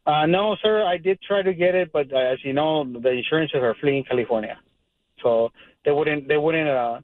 Uh, 0.07 0.27
no, 0.27 0.55
sir. 0.63 0.85
I 0.85 0.99
did 0.99 1.19
try 1.23 1.41
to 1.43 1.55
get 1.55 1.75
it, 1.75 1.91
but 1.93 2.13
uh, 2.13 2.19
as 2.19 2.39
you 2.45 2.53
know, 2.53 2.85
the 2.85 3.11
insurances 3.11 3.57
are 3.63 3.75
fleeing 3.81 4.05
California, 4.05 4.59
so 5.23 5.51
they 5.85 5.91
wouldn't. 5.93 6.29
They 6.29 6.37
wouldn't. 6.37 6.69
Uh, 6.69 7.01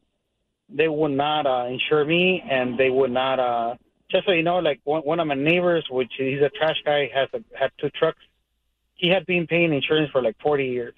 they 0.68 0.86
would 0.86 1.12
not 1.12 1.46
uh, 1.46 1.66
insure 1.68 2.04
me, 2.04 2.42
and 2.48 2.78
they 2.78 2.90
would 2.90 3.10
not. 3.10 3.38
Just 4.10 4.26
so 4.26 4.32
you 4.32 4.42
know, 4.42 4.58
like 4.58 4.80
one, 4.84 5.02
one 5.02 5.20
of 5.20 5.26
my 5.26 5.34
neighbors, 5.34 5.86
which 5.90 6.12
he's 6.16 6.40
a 6.40 6.50
trash 6.50 6.76
guy, 6.84 7.10
has 7.14 7.28
a, 7.32 7.42
had 7.58 7.70
two 7.78 7.90
trucks. 7.90 8.22
He 8.94 9.08
had 9.08 9.24
been 9.24 9.46
paying 9.46 9.72
insurance 9.72 10.10
for 10.10 10.22
like 10.22 10.36
40 10.42 10.66
years. 10.66 10.94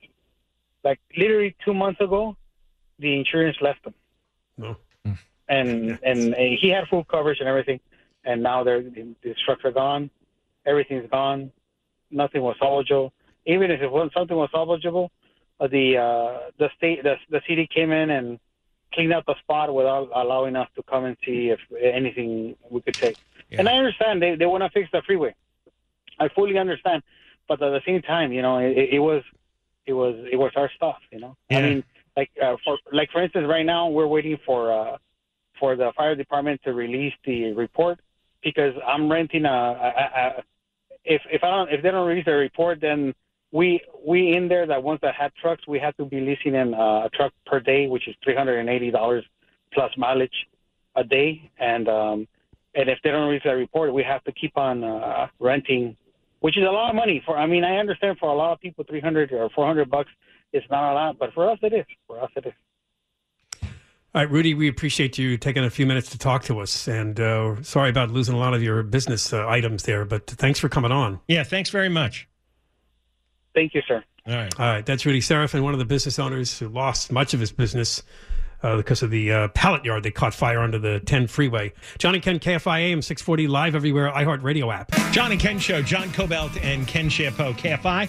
Like 0.82 1.00
literally 1.16 1.54
two 1.64 1.74
months 1.74 2.00
ago, 2.00 2.36
the 2.98 3.16
insurance 3.16 3.56
left 3.60 3.86
him, 3.86 3.94
No. 4.58 4.76
and 5.48 5.98
and 6.02 6.34
he 6.34 6.70
had 6.70 6.88
full 6.88 7.04
coverage 7.04 7.38
and 7.40 7.48
everything, 7.48 7.80
and 8.24 8.42
now 8.42 8.64
they're 8.64 8.82
the, 8.82 9.14
the 9.22 9.34
trucks 9.44 9.64
are 9.64 9.72
gone, 9.72 10.10
everything's 10.66 11.08
gone 11.10 11.52
nothing 12.12 12.42
was 12.42 12.56
salvageable. 12.60 13.10
Even 13.46 13.70
if 13.70 13.80
it 13.80 13.90
was 13.90 14.10
something 14.14 14.36
was 14.36 14.50
salvageable, 14.54 15.08
uh, 15.58 15.66
the 15.66 15.96
uh, 15.96 16.50
the 16.58 16.68
state 16.76 17.02
the, 17.02 17.16
the 17.30 17.40
city 17.48 17.68
came 17.72 17.90
in 17.90 18.10
and 18.10 18.38
cleaned 18.92 19.12
out 19.12 19.26
the 19.26 19.34
spot 19.40 19.72
without 19.74 20.10
allowing 20.14 20.56
us 20.56 20.68
to 20.76 20.82
come 20.82 21.04
and 21.04 21.16
see 21.24 21.50
if 21.50 21.60
anything 21.80 22.56
we 22.70 22.80
could 22.80 22.94
take. 22.94 23.16
And 23.50 23.68
I 23.68 23.74
understand 23.74 24.22
they 24.22 24.34
they 24.34 24.46
want 24.46 24.62
to 24.62 24.70
fix 24.70 24.90
the 24.92 25.02
freeway. 25.02 25.34
I 26.18 26.28
fully 26.28 26.58
understand, 26.58 27.02
but 27.48 27.62
at 27.62 27.70
the 27.70 27.82
same 27.86 28.02
time, 28.02 28.32
you 28.32 28.42
know, 28.42 28.58
it, 28.58 28.76
it 28.92 28.98
was 28.98 29.22
it 29.86 29.92
was 29.92 30.14
it 30.30 30.36
was 30.36 30.52
our 30.56 30.70
stuff. 30.76 30.98
You 31.10 31.20
know, 31.20 31.36
I 31.50 31.60
mean, 31.60 31.84
like 32.16 32.30
uh, 32.42 32.56
for 32.64 32.78
like 32.92 33.10
for 33.10 33.22
instance, 33.22 33.46
right 33.48 33.66
now 33.66 33.88
we're 33.88 34.06
waiting 34.06 34.38
for 34.46 34.72
uh, 34.72 34.96
for 35.58 35.76
the 35.76 35.92
fire 35.96 36.14
department 36.14 36.60
to 36.64 36.72
release 36.72 37.14
the 37.24 37.52
report 37.52 38.00
because 38.42 38.74
I'm 38.86 39.10
renting 39.10 39.44
a, 39.44 39.48
a, 39.48 40.20
a 40.20 40.42
if 41.04 41.22
if 41.30 41.42
I 41.44 41.50
don't 41.50 41.70
if 41.70 41.82
they 41.82 41.90
don't 41.90 42.06
release 42.06 42.24
the 42.24 42.32
report, 42.32 42.80
then 42.80 43.14
we 43.52 43.80
we 44.04 44.34
in 44.34 44.48
there 44.48 44.66
that 44.66 44.82
ones 44.82 44.98
that 45.02 45.14
had 45.14 45.32
trucks, 45.40 45.66
we 45.68 45.78
had 45.78 45.96
to 45.98 46.04
be 46.04 46.20
leasing 46.20 46.54
in 46.54 46.74
uh, 46.74 47.04
a 47.04 47.10
truck 47.14 47.32
per 47.46 47.60
day, 47.60 47.86
which 47.86 48.08
is 48.08 48.16
three 48.24 48.34
hundred 48.34 48.58
and 48.58 48.68
eighty 48.68 48.90
dollars 48.90 49.24
plus 49.72 49.92
mileage 49.96 50.48
a 50.96 51.04
day, 51.04 51.50
and 51.58 51.88
um, 51.88 52.26
and 52.74 52.88
if 52.88 52.98
they 53.04 53.10
don't 53.10 53.28
release 53.28 53.42
that 53.44 53.52
report, 53.52 53.92
we 53.92 54.02
have 54.02 54.24
to 54.24 54.32
keep 54.32 54.56
on 54.56 54.82
uh, 54.82 55.28
renting, 55.38 55.96
which 56.40 56.56
is 56.56 56.64
a 56.64 56.70
lot 56.70 56.90
of 56.90 56.96
money. 56.96 57.22
For 57.24 57.36
I 57.36 57.46
mean, 57.46 57.64
I 57.64 57.76
understand 57.76 58.18
for 58.18 58.30
a 58.30 58.34
lot 58.34 58.52
of 58.52 58.60
people, 58.60 58.84
three 58.88 59.00
hundred 59.00 59.32
or 59.32 59.50
four 59.50 59.66
hundred 59.66 59.90
bucks 59.90 60.10
is 60.52 60.62
not 60.70 60.92
a 60.92 60.94
lot, 60.94 61.18
but 61.18 61.32
for 61.34 61.50
us 61.50 61.58
it 61.62 61.74
is. 61.74 61.86
For 62.06 62.20
us 62.22 62.30
it 62.36 62.46
is. 62.46 62.52
All 64.14 64.20
right, 64.20 64.30
Rudy, 64.30 64.52
we 64.52 64.68
appreciate 64.68 65.16
you 65.16 65.38
taking 65.38 65.64
a 65.64 65.70
few 65.70 65.86
minutes 65.86 66.10
to 66.10 66.18
talk 66.18 66.44
to 66.44 66.60
us, 66.60 66.86
and 66.86 67.18
uh, 67.18 67.62
sorry 67.62 67.88
about 67.88 68.10
losing 68.10 68.34
a 68.34 68.38
lot 68.38 68.52
of 68.52 68.62
your 68.62 68.82
business 68.82 69.32
uh, 69.32 69.48
items 69.48 69.84
there, 69.84 70.04
but 70.04 70.26
thanks 70.26 70.58
for 70.58 70.68
coming 70.68 70.92
on. 70.92 71.20
Yeah. 71.28 71.44
Thanks 71.44 71.70
very 71.70 71.88
much. 71.88 72.28
Thank 73.54 73.74
you, 73.74 73.82
sir. 73.86 74.02
All 74.26 74.34
right. 74.34 74.60
All 74.60 74.66
right, 74.66 74.86
that's 74.86 75.04
Rudy 75.04 75.20
Serafin, 75.20 75.62
one 75.62 75.72
of 75.72 75.78
the 75.78 75.84
business 75.84 76.18
owners 76.18 76.58
who 76.58 76.68
lost 76.68 77.10
much 77.10 77.34
of 77.34 77.40
his 77.40 77.52
business 77.52 78.02
uh, 78.62 78.76
because 78.76 79.02
of 79.02 79.10
the 79.10 79.32
uh, 79.32 79.48
pallet 79.48 79.84
yard 79.84 80.04
that 80.04 80.14
caught 80.14 80.34
fire 80.34 80.60
under 80.60 80.78
the 80.78 81.00
10 81.00 81.26
freeway. 81.26 81.72
Johnny 81.98 82.20
Ken, 82.20 82.38
KFI 82.38 82.80
AM 82.92 83.02
640, 83.02 83.48
live 83.48 83.74
everywhere, 83.74 84.10
iHeartRadio 84.12 84.72
app. 84.72 84.92
John 85.12 85.32
and 85.32 85.40
Ken 85.40 85.58
Show, 85.58 85.82
John 85.82 86.08
Kobylt 86.08 86.62
and 86.62 86.86
Ken 86.86 87.08
Chiampou, 87.08 87.54
KFI, 87.58 88.08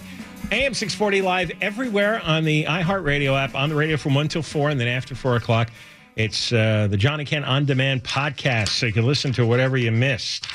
AM 0.52 0.74
640 0.74 1.22
live 1.22 1.50
everywhere 1.60 2.20
on 2.22 2.44
the 2.44 2.64
iHeartRadio 2.64 3.36
app, 3.36 3.54
on 3.54 3.68
the 3.68 3.74
radio 3.74 3.96
from 3.96 4.14
1 4.14 4.28
till 4.28 4.42
4, 4.42 4.70
and 4.70 4.80
then 4.80 4.88
after 4.88 5.14
4 5.14 5.36
o'clock. 5.36 5.70
It's 6.16 6.52
uh, 6.52 6.86
the 6.88 6.96
John 6.96 7.18
and 7.18 7.28
Ken 7.28 7.42
On 7.42 7.64
Demand 7.64 8.04
podcast, 8.04 8.68
so 8.68 8.86
you 8.86 8.92
can 8.92 9.04
listen 9.04 9.32
to 9.32 9.44
whatever 9.44 9.76
you 9.76 9.90
missed. 9.90 10.46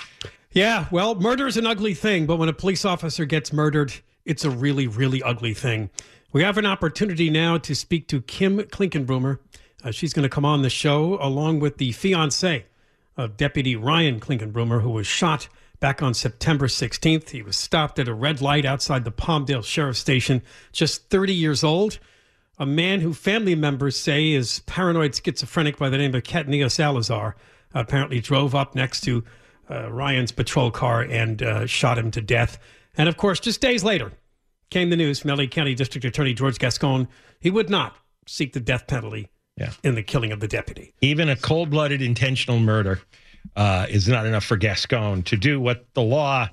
Yeah, 0.54 0.86
well, 0.90 1.16
murder 1.16 1.48
is 1.48 1.58
an 1.58 1.68
ugly 1.68 1.94
thing, 1.94 2.26
but 2.26 2.38
when 2.38 2.48
a 2.48 2.54
police 2.54 2.86
officer 2.86 3.26
gets 3.26 3.52
murdered, 3.52 3.94
it's 4.26 4.46
a 4.46 4.50
really, 4.50 4.88
really 4.88 5.22
ugly 5.24 5.54
thing. 5.54 5.90
We 6.32 6.44
have 6.44 6.58
an 6.58 6.66
opportunity 6.66 7.30
now 7.30 7.58
to 7.58 7.74
speak 7.74 8.08
to 8.10 8.22
Kim 8.22 8.60
Clinkunbroomer. 8.60 9.40
Uh, 9.84 9.92
she's 9.92 10.14
going 10.14 10.24
to 10.24 10.30
come 10.30 10.46
on 10.46 10.62
the 10.62 10.70
show 10.70 11.18
along 11.22 11.60
with 11.60 11.78
the 11.78 11.92
fiance 11.92 12.66
of 13.18 13.38
Deputy 13.38 13.76
Ryan 13.76 14.20
Clinkunbroomer, 14.20 14.82
who 14.82 14.92
was 14.92 15.08
shot 15.08 15.48
back 15.80 16.02
on 16.02 16.14
September 16.14 16.68
16th. 16.68 17.30
He 17.30 17.42
was 17.42 17.58
stopped 17.58 18.00
at 18.00 18.08
a 18.08 18.14
red 18.14 18.42
light 18.42 18.66
outside 18.66 19.06
the 19.06 19.12
Palmdale 19.12 19.64
Sheriff 19.64 19.98
Station, 19.98 20.42
just 20.72 21.10
30 21.10 21.34
years 21.34 21.64
old. 21.64 22.00
A 22.58 22.66
man 22.66 23.00
who 23.00 23.14
family 23.14 23.56
members 23.56 23.96
say 23.96 24.32
is 24.32 24.60
paranoid 24.66 25.16
schizophrenic 25.16 25.78
by 25.78 25.90
the 25.90 25.98
name 25.98 26.14
of 26.14 26.24
Cataneo 26.24 26.70
Salazar 26.70 27.36
apparently 27.74 28.20
drove 28.20 28.54
up 28.54 28.76
next 28.76 29.02
to 29.02 29.24
uh, 29.70 29.90
Ryan's 29.92 30.32
patrol 30.32 30.72
car 30.72 31.02
and 31.02 31.42
uh, 31.42 31.66
shot 31.66 31.98
him 31.98 32.12
to 32.12 32.22
death. 32.22 32.58
And 33.00 33.08
of 33.08 33.16
course, 33.18 33.40
just 33.40 33.62
days 33.62 33.84
later 33.84 34.12
came 34.70 34.90
the 34.90 34.98
news 34.98 35.20
from 35.20 35.32
LA 35.32 35.46
County 35.46 35.74
District 35.74 36.04
Attorney 36.06 36.34
George 36.34 36.60
Gascon. 36.60 37.08
He 37.40 37.50
would 37.50 37.70
not 37.70 37.96
seek 38.28 38.52
the 38.54 38.60
death 38.60 38.88
penalty 38.88 39.30
Yeah. 39.58 39.72
in 39.84 39.96
the 39.96 40.04
killing 40.04 40.32
of 40.34 40.42
the 40.42 40.48
deputy. 40.50 40.94
Even 41.02 41.30
a 41.30 41.36
cold 41.38 41.70
blooded 41.70 42.02
intentional 42.02 42.60
murder 42.60 43.00
uh, 43.56 43.88
is 43.90 44.08
not 44.10 44.26
enough 44.26 44.44
for 44.44 44.58
Gascon 44.58 45.24
to 45.24 45.38
do 45.38 45.62
what 45.62 45.86
the 45.94 46.02
law 46.02 46.50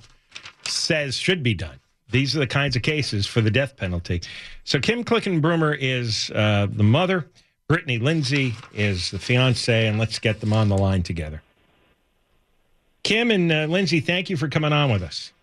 says 0.63 1.15
should 1.17 1.43
be 1.43 1.53
done. 1.53 1.79
These 2.09 2.33
are 2.35 2.39
the 2.39 2.47
kinds 2.47 2.77
of 2.77 2.81
cases 2.81 3.27
for 3.27 3.41
the 3.41 3.51
death 3.51 3.75
penalty. 3.75 4.21
So 4.63 4.79
Kim 4.79 5.03
Clinkunbroomer 5.03 5.77
is 5.77 6.31
uh, 6.33 6.67
the 6.71 6.83
mother. 6.83 7.27
Brittany 7.67 7.99
Lindsay 7.99 8.55
is 8.73 9.11
the 9.11 9.19
fiance, 9.19 9.85
and 9.87 9.99
let's 9.99 10.17
get 10.17 10.39
them 10.39 10.53
on 10.53 10.69
the 10.69 10.77
line 10.77 11.03
together. 11.03 11.41
Kim 13.03 13.29
and 13.31 13.51
uh, 13.51 13.65
Lindsay, 13.65 13.99
thank 13.99 14.29
you 14.29 14.37
for 14.37 14.47
coming 14.47 14.71
on 14.71 14.89
with 14.89 15.03
us. 15.03 15.33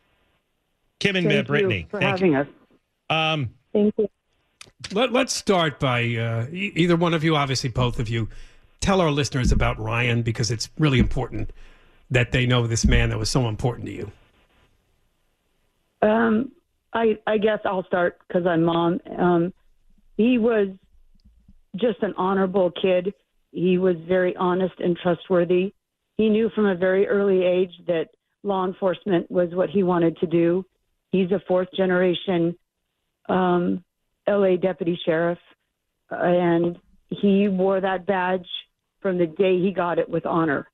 Kim 1.00 1.16
and 1.16 1.26
Thank 1.26 1.46
Brittany, 1.46 1.80
you 1.80 1.86
for 1.90 2.00
thank 2.00 2.18
having 2.18 2.32
you. 2.32 2.38
us. 2.38 2.46
Um, 3.10 3.50
Thank 3.72 3.94
you. 3.98 4.08
Let, 4.92 5.12
let's 5.12 5.32
start 5.32 5.80
by 5.80 6.00
uh, 6.14 6.46
e- 6.50 6.72
either 6.76 6.96
one 6.96 7.14
of 7.14 7.24
you, 7.24 7.36
obviously 7.36 7.70
both 7.70 7.98
of 7.98 8.08
you, 8.08 8.28
tell 8.80 9.00
our 9.00 9.10
listeners 9.10 9.50
about 9.52 9.78
Ryan 9.78 10.22
because 10.22 10.50
it's 10.50 10.68
really 10.78 10.98
important 10.98 11.50
that 12.10 12.32
they 12.32 12.46
know 12.46 12.66
this 12.66 12.84
man 12.84 13.10
that 13.10 13.18
was 13.18 13.30
so 13.30 13.48
important 13.48 13.86
to 13.86 13.92
you. 13.92 14.12
Um, 16.02 16.52
I 16.92 17.18
I 17.26 17.38
guess 17.38 17.60
I'll 17.64 17.84
start 17.84 18.18
because 18.28 18.46
I'm 18.46 18.62
mom. 18.62 19.00
Um, 19.18 19.52
he 20.16 20.38
was 20.38 20.68
just 21.76 22.02
an 22.02 22.14
honorable 22.16 22.70
kid. 22.70 23.14
He 23.52 23.78
was 23.78 23.96
very 24.06 24.36
honest 24.36 24.74
and 24.78 24.96
trustworthy. 24.96 25.72
He 26.16 26.28
knew 26.28 26.50
from 26.54 26.66
a 26.66 26.74
very 26.74 27.08
early 27.08 27.42
age 27.42 27.72
that 27.86 28.10
law 28.42 28.66
enforcement 28.66 29.30
was 29.30 29.48
what 29.54 29.70
he 29.70 29.82
wanted 29.82 30.16
to 30.18 30.26
do. 30.26 30.64
He's 31.14 31.30
a 31.30 31.40
fourth 31.46 31.68
generation 31.76 32.56
um, 33.28 33.84
LA 34.26 34.56
deputy 34.56 34.98
sheriff, 35.06 35.38
and 36.10 36.76
he 37.08 37.46
wore 37.46 37.80
that 37.80 38.04
badge 38.04 38.48
from 39.00 39.18
the 39.18 39.26
day 39.26 39.60
he 39.60 39.70
got 39.72 40.00
it 40.00 40.08
with 40.08 40.26
honor. 40.26 40.68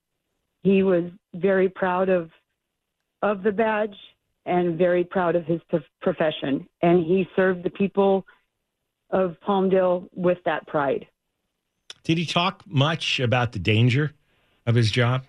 He 0.63 0.83
was 0.83 1.05
very 1.35 1.69
proud 1.69 2.09
of 2.09 2.31
of 3.21 3.43
the 3.43 3.53
badge 3.53 3.95
and 4.47 4.79
very 4.79 5.05
proud 5.05 5.37
of 5.37 5.45
his 5.45 5.61
profession, 6.01 6.67
and 6.81 7.05
he 7.05 7.29
served 7.37 7.63
the 7.63 7.69
people 7.69 8.25
of 9.11 9.37
Palmdale 9.47 10.09
with 10.15 10.39
that 10.47 10.67
pride. 10.67 11.07
Did 12.03 12.17
he 12.17 12.25
talk 12.25 12.63
much 12.67 13.21
about 13.21 13.53
the 13.53 13.59
danger 13.59 14.15
of 14.65 14.75
his 14.75 14.91
job? 14.91 15.27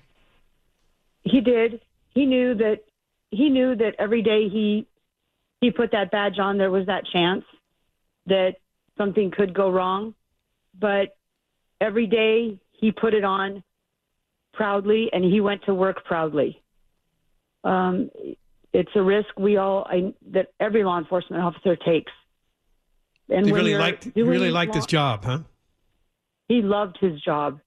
He 1.23 1.41
did. 1.41 1.81
He 2.11 2.25
knew 2.25 2.55
that 2.55 2.85
he 3.29 3.49
knew 3.49 3.75
that 3.75 3.95
every 3.99 4.21
day 4.21 4.47
he 4.47 4.87
he 5.61 5.69
put 5.71 5.91
that 5.91 6.11
badge 6.11 6.39
on, 6.39 6.57
there 6.57 6.71
was 6.71 6.87
that 6.87 7.05
chance 7.05 7.45
that 8.25 8.55
something 8.97 9.31
could 9.31 9.53
go 9.53 9.69
wrong. 9.69 10.13
But 10.77 11.15
every 11.79 12.07
day 12.07 12.59
he 12.71 12.91
put 12.91 13.13
it 13.13 13.23
on 13.23 13.63
proudly, 14.53 15.09
and 15.13 15.23
he 15.23 15.39
went 15.39 15.63
to 15.65 15.73
work 15.73 16.03
proudly. 16.03 16.61
Um, 17.63 18.09
it's 18.73 18.89
a 18.95 19.01
risk 19.01 19.29
we 19.37 19.57
all 19.57 19.85
I, 19.89 20.13
that 20.31 20.47
every 20.59 20.83
law 20.83 20.97
enforcement 20.97 21.43
officer 21.43 21.75
takes. 21.75 22.11
And 23.29 23.45
he 23.45 23.51
really 23.51 23.75
liked 23.75 24.09
he 24.15 24.23
really 24.23 24.51
liked 24.51 24.73
law, 24.73 24.75
his 24.77 24.85
job, 24.87 25.23
huh? 25.23 25.39
He 26.47 26.61
loved 26.61 26.97
his 26.99 27.21
job. 27.21 27.59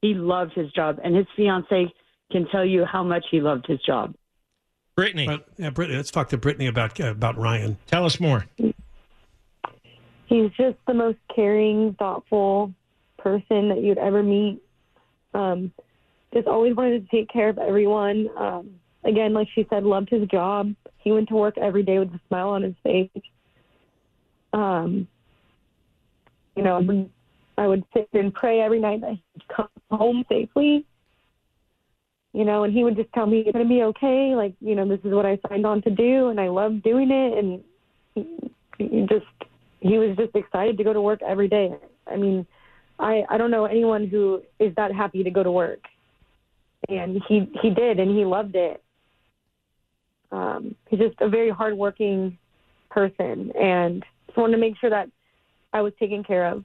He 0.00 0.14
loved 0.14 0.52
his 0.54 0.72
job, 0.72 0.98
and 1.04 1.14
his 1.14 1.26
fiance 1.36 1.92
can 2.32 2.48
tell 2.48 2.64
you 2.64 2.84
how 2.84 3.04
much 3.04 3.24
he 3.30 3.40
loved 3.40 3.66
his 3.66 3.80
job. 3.82 4.14
Brittany, 4.94 5.26
well, 5.26 5.38
yeah, 5.56 5.70
Brittany. 5.70 5.96
Let's 5.96 6.10
talk 6.10 6.28
to 6.30 6.36
Brittany 6.36 6.66
about 6.66 7.00
uh, 7.00 7.10
about 7.10 7.38
Ryan. 7.38 7.78
Tell 7.86 8.04
us 8.04 8.20
more. 8.20 8.46
He's 10.26 10.50
just 10.56 10.76
the 10.86 10.94
most 10.94 11.18
caring, 11.34 11.94
thoughtful 11.98 12.72
person 13.18 13.68
that 13.68 13.82
you'd 13.82 13.98
ever 13.98 14.22
meet. 14.22 14.62
Um, 15.34 15.72
just 16.32 16.46
always 16.46 16.74
wanted 16.74 17.08
to 17.08 17.16
take 17.16 17.28
care 17.30 17.48
of 17.48 17.58
everyone. 17.58 18.28
Um, 18.36 18.70
again, 19.04 19.32
like 19.32 19.48
she 19.54 19.66
said, 19.70 19.84
loved 19.84 20.10
his 20.10 20.26
job. 20.28 20.74
He 20.98 21.12
went 21.12 21.28
to 21.28 21.34
work 21.34 21.58
every 21.58 21.82
day 21.82 21.98
with 21.98 22.08
a 22.08 22.20
smile 22.28 22.48
on 22.50 22.62
his 22.62 22.74
face. 22.82 23.10
Um, 24.52 25.08
you 26.56 26.62
know, 26.62 26.76
I 26.76 26.80
would, 26.80 27.10
I 27.58 27.66
would 27.66 27.84
sit 27.94 28.08
and 28.12 28.32
pray 28.32 28.60
every 28.60 28.80
night 28.80 29.00
that 29.00 29.10
he'd 29.10 29.48
come 29.48 29.68
home 29.90 30.24
safely. 30.28 30.84
You 32.32 32.44
know, 32.44 32.64
and 32.64 32.72
he 32.72 32.82
would 32.82 32.96
just 32.96 33.12
tell 33.12 33.26
me 33.26 33.40
it's 33.40 33.52
going 33.52 33.64
to 33.64 33.68
be 33.68 33.82
okay. 33.82 34.34
Like, 34.34 34.54
you 34.60 34.74
know, 34.74 34.88
this 34.88 35.00
is 35.04 35.12
what 35.12 35.26
I 35.26 35.38
signed 35.48 35.66
on 35.66 35.82
to 35.82 35.90
do, 35.90 36.28
and 36.28 36.40
I 36.40 36.48
love 36.48 36.82
doing 36.82 37.10
it. 37.10 37.38
And 37.38 37.64
he, 38.78 39.06
just, 39.06 39.26
he 39.80 39.98
was 39.98 40.16
just 40.16 40.34
excited 40.34 40.78
to 40.78 40.84
go 40.84 40.94
to 40.94 41.00
work 41.00 41.20
every 41.22 41.48
day. 41.48 41.74
I 42.06 42.16
mean, 42.16 42.46
I 42.98 43.24
I 43.28 43.36
don't 43.36 43.50
know 43.50 43.66
anyone 43.66 44.06
who 44.06 44.42
is 44.58 44.74
that 44.76 44.94
happy 44.94 45.22
to 45.24 45.30
go 45.30 45.42
to 45.42 45.50
work 45.50 45.80
and 46.88 47.22
he 47.28 47.50
he 47.60 47.70
did, 47.70 47.98
and 47.98 48.16
he 48.16 48.24
loved 48.24 48.54
it. 48.54 48.82
Um, 50.30 50.74
he's 50.88 51.00
just 51.00 51.20
a 51.20 51.28
very 51.28 51.50
hardworking 51.50 52.38
person, 52.90 53.52
and 53.58 54.04
just 54.26 54.38
wanted 54.38 54.52
to 54.52 54.58
make 54.58 54.76
sure 54.78 54.90
that 54.90 55.08
I 55.72 55.82
was 55.82 55.92
taken 55.98 56.24
care 56.24 56.46
of. 56.46 56.64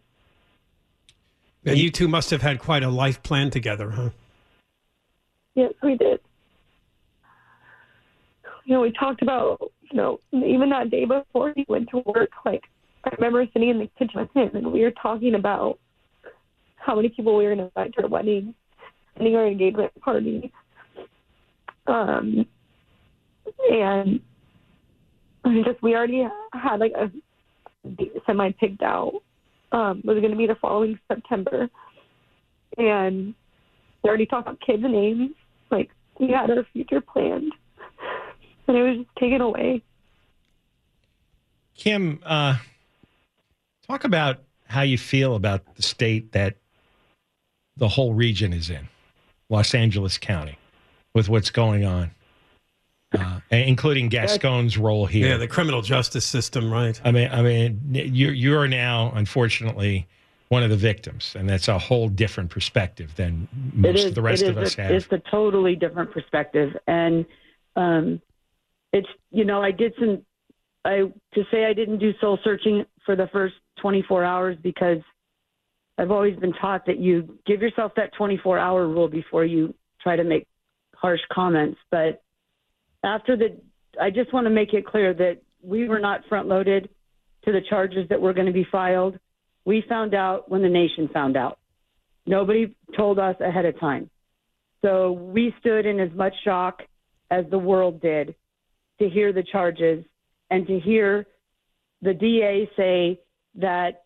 And 1.66 1.78
you 1.78 1.92
two 1.92 2.08
must 2.08 2.30
have 2.30 2.42
had 2.42 2.60
quite 2.60 2.84
a 2.84 2.90
life 2.90 3.22
plan 3.24 3.50
together, 3.50 3.92
huh? 3.92 4.10
Yes, 5.58 5.74
we 5.82 5.98
did. 5.98 6.20
You 8.66 8.76
know, 8.76 8.82
we 8.82 8.92
talked 8.92 9.24
about, 9.24 9.72
you 9.90 9.98
know, 9.98 10.20
even 10.32 10.70
that 10.70 10.92
day 10.92 11.06
before 11.06 11.52
he 11.56 11.66
went 11.68 11.90
to 11.90 12.04
work, 12.06 12.30
like, 12.46 12.64
I 13.04 13.10
remember 13.18 13.44
sitting 13.52 13.70
in 13.70 13.80
the 13.80 13.90
kitchen 13.98 14.22
with 14.22 14.30
him 14.36 14.56
and 14.56 14.72
we 14.72 14.84
were 14.84 14.92
talking 14.92 15.34
about 15.34 15.80
how 16.76 16.96
many 16.96 17.10
people 17.10 17.36
we 17.36 17.46
were 17.46 17.56
going 17.56 17.70
to 17.70 17.72
invite 17.76 17.96
to 17.96 18.04
our 18.04 18.08
wedding 18.08 18.54
attending 19.16 19.36
our 19.36 19.48
engagement 19.48 19.92
party. 20.00 20.52
Um, 21.88 22.46
and 23.72 24.20
just 25.64 25.82
we 25.82 25.96
already 25.96 26.28
had 26.54 26.80
like 26.80 26.94
a 26.94 27.12
semi 28.28 28.52
picked 28.52 28.84
out. 28.84 29.14
Um, 29.72 30.02
was 30.06 30.20
going 30.20 30.32
to 30.32 30.38
be 30.38 30.48
the 30.48 30.56
following 30.62 30.98
September, 31.10 31.68
and 32.78 33.34
we 34.02 34.08
already 34.10 34.26
talked 34.26 34.48
about 34.48 34.62
kids' 34.62 34.84
names. 34.84 35.32
Like 35.72 35.90
we 36.20 36.30
had 36.30 36.50
our 36.50 36.66
future 36.74 37.02
planned, 37.02 37.54
and 38.68 38.78
it 38.78 38.84
was 38.84 38.98
just 38.98 39.16
taken 39.18 39.42
away. 39.42 39.84
Kim, 41.76 42.20
uh, 42.24 42.58
talk 43.88 44.04
about 44.04 44.40
how 44.68 44.82
you 44.82 44.98
feel 44.98 45.36
about 45.36 45.76
the 45.76 45.82
state 45.82 46.32
that 46.32 46.56
the 47.78 47.88
whole 47.88 48.14
region 48.14 48.54
is 48.54 48.70
in. 48.70 48.88
Los 49.50 49.74
Angeles 49.74 50.18
County 50.18 50.58
with 51.14 51.30
what's 51.30 51.52
going 51.52 51.86
on, 51.86 52.12
uh, 53.14 53.40
including 53.50 54.10
Gascon's 54.10 54.78
role 54.78 55.06
here. 55.06 55.30
Yeah, 55.30 55.38
the 55.38 55.48
criminal 55.48 55.82
justice 55.82 56.26
system, 56.26 56.72
right? 56.72 57.00
I 57.06 57.12
mean, 57.12 57.30
I 57.32 57.42
mean, 57.42 57.80
you 57.92 58.30
you 58.30 58.58
are 58.58 58.68
now 58.68 59.12
unfortunately 59.16 60.08
one 60.50 60.64
of 60.64 60.70
the 60.70 60.78
victims, 60.78 61.36
and 61.38 61.50
that's 61.50 61.68
a 61.68 61.78
whole 61.78 62.08
different 62.08 62.50
perspective 62.50 63.16
than 63.16 63.48
most 63.74 64.06
of 64.06 64.16
the 64.16 64.22
rest 64.22 64.44
of 64.44 64.58
us 64.58 64.78
a, 64.78 64.82
have. 64.82 64.92
It's 64.92 65.12
a 65.12 65.22
totally 65.30 65.76
different 65.76 66.12
perspective, 66.12 66.76
and 66.88 67.26
um, 67.76 68.22
it's 68.94 69.08
you 69.32 69.46
know 69.46 69.62
I 69.62 69.72
did 69.72 69.94
some 70.00 70.24
I 70.88 71.12
to 71.34 71.44
say 71.52 71.66
I 71.66 71.74
didn't 71.74 72.00
do 72.00 72.14
soul 72.22 72.40
searching 72.44 72.86
for 73.06 73.16
the 73.16 73.28
first 73.34 73.56
24 73.82 74.24
hours 74.24 74.58
because 74.62 75.00
I've 75.98 76.12
always 76.12 76.38
been 76.38 76.54
taught 76.54 76.86
that 76.86 76.98
you 76.98 77.38
give 77.46 77.62
yourself 77.62 77.92
that 77.98 78.14
24 78.18 78.58
hour 78.58 78.88
rule 78.88 79.10
before 79.10 79.44
you 79.44 79.74
try 80.02 80.16
to 80.16 80.24
make 80.24 80.48
harsh 80.96 81.20
comments. 81.32 81.78
But 81.92 82.24
after 83.04 83.36
the, 83.36 83.58
I 84.02 84.12
just 84.12 84.32
want 84.32 84.46
to 84.46 84.50
make 84.50 84.74
it 84.74 84.86
clear 84.86 85.14
that 85.14 85.42
we 85.62 85.88
were 85.90 86.00
not 86.00 86.22
front 86.30 86.48
loaded 86.48 86.90
to 87.44 87.52
the 87.52 87.62
charges 87.70 88.08
that 88.10 88.22
were 88.22 88.34
going 88.34 88.48
to 88.48 88.54
be 88.54 88.68
filed. 88.72 89.20
We 89.68 89.84
found 89.90 90.16
out 90.16 90.50
when 90.50 90.62
the 90.62 90.70
nation 90.70 91.10
found 91.12 91.36
out. 91.36 91.60
Nobody 92.26 92.74
told 92.96 93.20
us 93.20 93.36
ahead 93.42 93.66
of 93.66 93.78
time. 93.78 94.10
So 94.82 95.12
we 95.12 95.54
stood 95.60 95.86
in 95.86 96.00
as 96.00 96.10
much 96.16 96.34
shock 96.46 96.84
as 97.30 97.44
the 97.52 97.58
world 97.60 98.02
did 98.02 98.34
to 99.00 99.10
hear 99.10 99.34
the 99.34 99.44
charges 99.44 100.06
and 100.50 100.66
to 100.68 100.80
hear 100.80 101.26
the 102.02 102.14
DA 102.14 102.70
say 102.78 103.20
that 103.56 104.06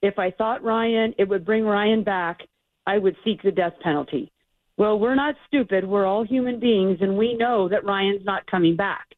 if 0.00 0.16
I 0.16 0.30
thought 0.30 0.62
Ryan, 0.62 1.12
it 1.18 1.28
would 1.28 1.44
bring 1.44 1.64
Ryan 1.64 2.04
back, 2.04 2.42
I 2.86 2.98
would 2.98 3.16
seek 3.24 3.42
the 3.42 3.50
death 3.50 3.74
penalty. 3.82 4.30
Well, 4.76 5.00
we're 5.00 5.16
not 5.16 5.34
stupid. 5.48 5.84
We're 5.84 6.06
all 6.06 6.24
human 6.24 6.60
beings, 6.60 6.98
and 7.00 7.18
we 7.18 7.34
know 7.34 7.68
that 7.68 7.84
Ryan's 7.84 8.24
not 8.24 8.46
coming 8.46 8.76
back. 8.76 9.08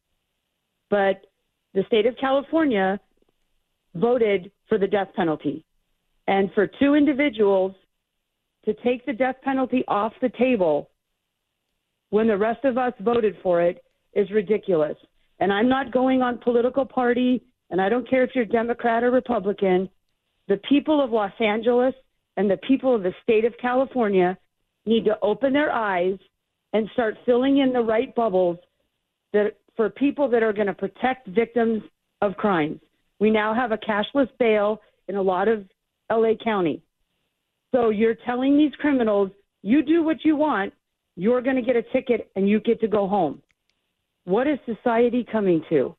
But 0.89 1.21
the 1.75 1.83
state 1.85 2.07
of 2.07 2.15
California 2.19 2.99
voted 3.93 4.51
for 4.69 4.79
the 4.79 4.87
death 4.87 5.09
penalty. 5.15 5.65
And 6.27 6.51
for 6.53 6.67
two 6.67 6.95
individuals 6.95 7.73
to 8.65 8.73
take 8.73 9.05
the 9.05 9.13
death 9.13 9.35
penalty 9.43 9.83
off 9.87 10.13
the 10.21 10.29
table 10.37 10.89
when 12.09 12.27
the 12.27 12.37
rest 12.37 12.65
of 12.65 12.77
us 12.77 12.93
voted 12.99 13.35
for 13.41 13.61
it 13.61 13.83
is 14.13 14.29
ridiculous. 14.31 14.97
And 15.39 15.53
I'm 15.53 15.69
not 15.69 15.91
going 15.91 16.21
on 16.21 16.39
political 16.39 16.85
party, 16.85 17.43
and 17.69 17.81
I 17.81 17.89
don't 17.89 18.09
care 18.09 18.23
if 18.23 18.31
you're 18.33 18.45
Democrat 18.45 19.03
or 19.03 19.11
Republican 19.11 19.89
the 20.47 20.59
people 20.69 21.03
of 21.03 21.11
Los 21.11 21.31
Angeles 21.39 21.93
and 22.37 22.49
the 22.49 22.57
people 22.67 22.95
of 22.95 23.03
the 23.03 23.13
state 23.23 23.45
of 23.45 23.53
California 23.61 24.37
need 24.85 25.05
to 25.05 25.17
open 25.21 25.53
their 25.53 25.71
eyes 25.71 26.17
and 26.73 26.89
start 26.93 27.17
filling 27.25 27.57
in 27.57 27.73
the 27.73 27.81
right 27.81 28.13
bubbles 28.15 28.57
that 29.33 29.57
for 29.75 29.89
people 29.89 30.29
that 30.29 30.43
are 30.43 30.53
going 30.53 30.67
to 30.67 30.73
protect 30.73 31.27
victims 31.27 31.83
of 32.21 32.35
crimes. 32.35 32.79
We 33.19 33.29
now 33.29 33.53
have 33.53 33.71
a 33.71 33.77
cashless 33.77 34.29
bail 34.39 34.81
in 35.07 35.15
a 35.15 35.21
lot 35.21 35.47
of 35.47 35.65
LA 36.11 36.33
County. 36.43 36.81
So 37.73 37.89
you're 37.89 38.15
telling 38.15 38.57
these 38.57 38.73
criminals, 38.79 39.31
you 39.61 39.83
do 39.83 40.03
what 40.03 40.23
you 40.23 40.35
want, 40.35 40.73
you're 41.15 41.41
going 41.41 41.55
to 41.55 41.61
get 41.61 41.75
a 41.75 41.81
ticket 41.81 42.31
and 42.35 42.47
you 42.47 42.59
get 42.59 42.79
to 42.81 42.87
go 42.87 43.07
home. 43.07 43.41
What 44.25 44.47
is 44.47 44.59
society 44.65 45.25
coming 45.29 45.63
to? 45.69 45.95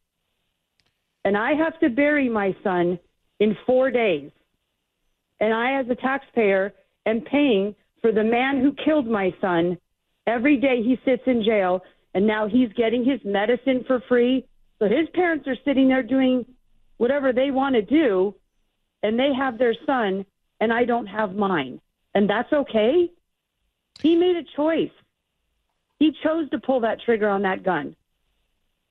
And 1.24 1.36
I 1.36 1.54
have 1.54 1.78
to 1.80 1.88
bury 1.88 2.28
my 2.28 2.56
son 2.62 2.98
in 3.40 3.56
four 3.66 3.90
days 3.90 4.30
and 5.40 5.54
I, 5.54 5.78
as 5.78 5.86
a 5.88 5.94
taxpayer, 5.94 6.74
am 7.06 7.20
paying 7.20 7.74
for 8.02 8.12
the 8.12 8.24
man 8.24 8.60
who 8.60 8.74
killed 8.84 9.06
my 9.06 9.34
son. 9.40 9.78
Every 10.26 10.56
day 10.56 10.82
he 10.82 10.98
sits 11.04 11.22
in 11.26 11.42
jail, 11.44 11.82
and 12.14 12.26
now 12.26 12.48
he's 12.48 12.72
getting 12.74 13.04
his 13.04 13.20
medicine 13.24 13.84
for 13.86 14.02
free. 14.08 14.46
So 14.78 14.86
his 14.86 15.08
parents 15.14 15.46
are 15.46 15.56
sitting 15.64 15.88
there 15.88 16.02
doing 16.02 16.44
whatever 16.96 17.32
they 17.32 17.50
want 17.50 17.74
to 17.76 17.82
do, 17.82 18.34
and 19.02 19.18
they 19.18 19.32
have 19.32 19.58
their 19.58 19.74
son, 19.86 20.24
and 20.60 20.72
I 20.72 20.84
don't 20.84 21.06
have 21.06 21.34
mine. 21.34 21.80
And 22.14 22.28
that's 22.28 22.52
okay. 22.52 23.10
He 24.02 24.16
made 24.16 24.36
a 24.36 24.44
choice. 24.56 24.90
He 25.98 26.12
chose 26.22 26.48
to 26.50 26.58
pull 26.58 26.80
that 26.80 27.00
trigger 27.00 27.28
on 27.28 27.42
that 27.42 27.62
gun 27.62 27.96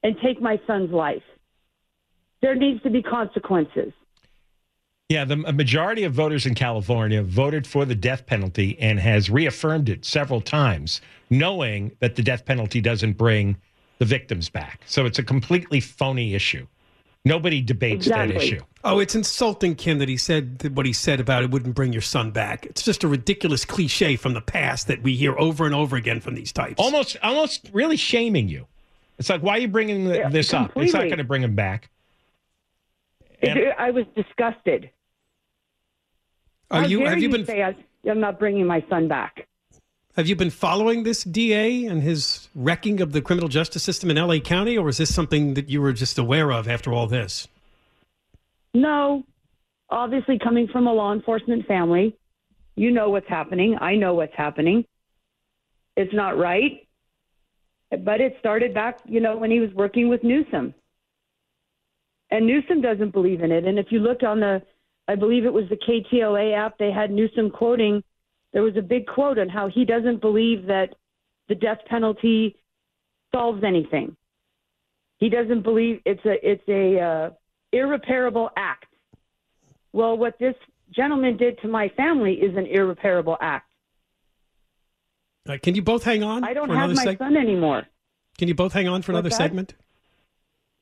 and 0.04 0.16
take 0.22 0.42
my 0.42 0.60
son's 0.68 0.92
life. 0.92 1.24
There 2.42 2.56
needs 2.56 2.84
to 2.84 2.90
be 2.90 3.02
consequences. 3.02 3.94
Yeah, 5.10 5.24
the 5.24 5.38
majority 5.38 6.04
of 6.04 6.14
voters 6.14 6.46
in 6.46 6.54
California 6.54 7.24
voted 7.24 7.66
for 7.66 7.86
the 7.86 7.96
death 7.96 8.26
penalty 8.26 8.78
and 8.78 9.00
has 9.00 9.30
reaffirmed 9.30 9.88
it 9.88 10.04
several 10.04 10.42
times, 10.42 11.00
knowing 11.30 11.96
that 12.00 12.18
the 12.18 12.24
death 12.24 12.46
penalty 12.46 12.82
doesn't 12.82 13.14
bring 13.14 13.56
the 14.00 14.06
victims 14.06 14.50
back. 14.50 14.82
So 14.86 15.06
it's 15.06 15.18
a 15.18 15.24
completely 15.24 15.80
phony 15.80 16.36
issue. 16.36 16.68
Nobody 17.28 17.62
debates 17.62 18.08
that 18.08 18.32
issue. 18.32 18.62
Oh, 18.84 19.00
it's 19.00 19.16
insulting, 19.16 19.76
Kim, 19.76 20.00
that 20.00 20.08
he 20.08 20.18
said 20.18 20.60
that 20.60 20.72
what 20.74 20.86
he 20.86 20.94
said 20.94 21.20
about 21.20 21.44
it 21.44 21.52
wouldn't 21.52 21.76
bring 21.76 21.92
your 21.92 22.02
son 22.02 22.32
back. 22.32 22.66
It's 22.66 22.84
just 22.84 23.04
a 23.04 23.08
ridiculous 23.08 23.66
cliche 23.66 24.16
from 24.16 24.34
the 24.34 24.42
past 24.42 24.88
that 24.88 25.04
we 25.04 25.16
hear 25.16 25.38
over 25.38 25.66
and 25.66 25.76
over 25.76 25.96
again 25.98 26.22
from 26.22 26.36
these 26.36 26.52
types. 26.52 26.76
Almost, 26.78 27.18
almost 27.22 27.70
really 27.74 27.98
shaming 27.98 28.48
you. 28.48 28.68
It's 29.20 29.30
like, 29.30 29.42
why 29.42 29.58
are 29.58 29.60
you 29.60 29.68
bringing 29.68 30.06
th- 30.06 30.18
Yeah, 30.20 30.30
this 30.30 30.54
up? 30.54 30.72
It's 30.76 30.94
not 30.94 31.04
going 31.04 31.18
to 31.18 31.24
bring 31.24 31.44
him 31.44 31.56
back. 31.56 31.90
And- 33.42 33.60
It- 33.60 33.76
I 33.78 33.92
was 33.92 34.06
disgusted. 34.16 34.90
Are 36.70 36.82
How 36.82 36.88
you 36.88 37.00
dare 37.00 37.10
have 37.10 37.20
you 37.20 37.30
been 37.30 37.46
say 37.46 37.64
I, 37.64 37.76
I'm 38.10 38.20
not 38.20 38.40
bringing 38.40 38.66
my 38.66 38.84
son 38.90 39.08
back? 39.08 39.48
Have 40.18 40.28
you 40.28 40.36
been 40.36 40.50
following 40.50 41.04
this 41.04 41.24
DA 41.24 41.86
and 41.86 42.02
his 42.02 42.50
wrecking 42.56 43.02
of 43.02 43.12
the 43.12 43.22
criminal 43.22 43.48
justice 43.48 43.84
system 43.84 44.10
in 44.10 44.18
LA 44.18 44.40
County, 44.40 44.76
or 44.76 44.90
is 44.90 44.98
this 44.98 45.14
something 45.14 45.54
that 45.54 45.70
you 45.70 45.80
were 45.80 45.94
just 45.94 46.18
aware 46.18 46.52
of 46.52 46.68
after 46.68 46.92
all 46.92 47.06
this? 47.06 47.48
No, 48.74 49.24
obviously 49.92 50.40
coming 50.40 50.68
from 50.68 50.88
a 50.88 50.94
law 50.94 51.14
enforcement 51.14 51.68
family, 51.68 52.18
you 52.76 52.90
know 52.90 53.12
what's 53.12 53.30
happening. 53.30 53.78
I 53.80 53.96
know 53.96 54.16
what's 54.16 54.36
happening. 54.36 54.86
It's 55.96 56.14
not 56.14 56.38
right, 56.38 56.88
but 57.92 58.20
it 58.20 58.36
started 58.40 58.74
back, 58.74 59.00
you 59.06 59.20
know, 59.20 59.38
when 59.38 59.52
he 59.52 59.60
was 59.60 59.72
working 59.74 60.10
with 60.10 60.24
Newsom. 60.24 60.74
And 62.32 62.46
Newsom 62.48 62.82
doesn't 62.82 63.14
believe 63.14 63.42
in 63.42 63.52
it. 63.52 63.66
And 63.66 63.78
if 63.78 63.88
you 63.92 64.00
looked 64.00 64.24
on 64.24 64.40
the, 64.40 64.64
I 65.08 65.16
believe 65.16 65.46
it 65.46 65.54
was 65.54 65.66
the 65.70 65.78
KTLA 65.78 66.58
app, 66.58 66.80
they 66.80 66.92
had 66.92 67.12
Newsom 67.12 67.52
quoting. 67.52 68.04
There 68.58 68.64
was 68.64 68.76
a 68.76 68.82
big 68.82 69.06
quote 69.06 69.38
on 69.38 69.50
how 69.50 69.70
he 69.70 69.86
doesn't 69.86 70.20
believe 70.20 70.66
that 70.66 70.96
the 71.48 71.54
death 71.54 71.78
penalty 71.88 72.56
solves 73.32 73.64
anything. 73.64 74.18
He 75.20 75.30
doesn't 75.30 75.62
believe 75.62 76.02
it's 76.06 76.26
a 76.26 76.38
it's 76.42 76.68
a 76.68 77.00
uh, 77.00 77.30
irreparable 77.72 78.50
act. 78.58 78.88
Well, 79.94 80.18
what 80.18 80.40
this 80.40 80.56
gentleman 80.90 81.38
did 81.38 81.60
to 81.60 81.68
my 81.68 81.90
family 81.90 82.34
is 82.34 82.58
an 82.58 82.66
irreparable 82.66 83.38
act. 83.40 83.70
Uh, 85.48 85.58
can 85.62 85.76
you 85.76 85.84
both 85.84 86.04
hang 86.04 86.24
on? 86.24 86.44
I 86.44 86.56
don't 86.56 86.72
have 86.72 86.96
my 86.96 87.06
seg- 87.06 87.20
son 87.20 87.38
anymore. 87.38 87.84
Can 88.40 88.48
you 88.48 88.56
both 88.56 88.74
hang 88.74 88.88
on 88.88 89.04
for 89.04 89.12
another 89.12 89.30
that? 89.30 89.36
segment? 89.36 89.76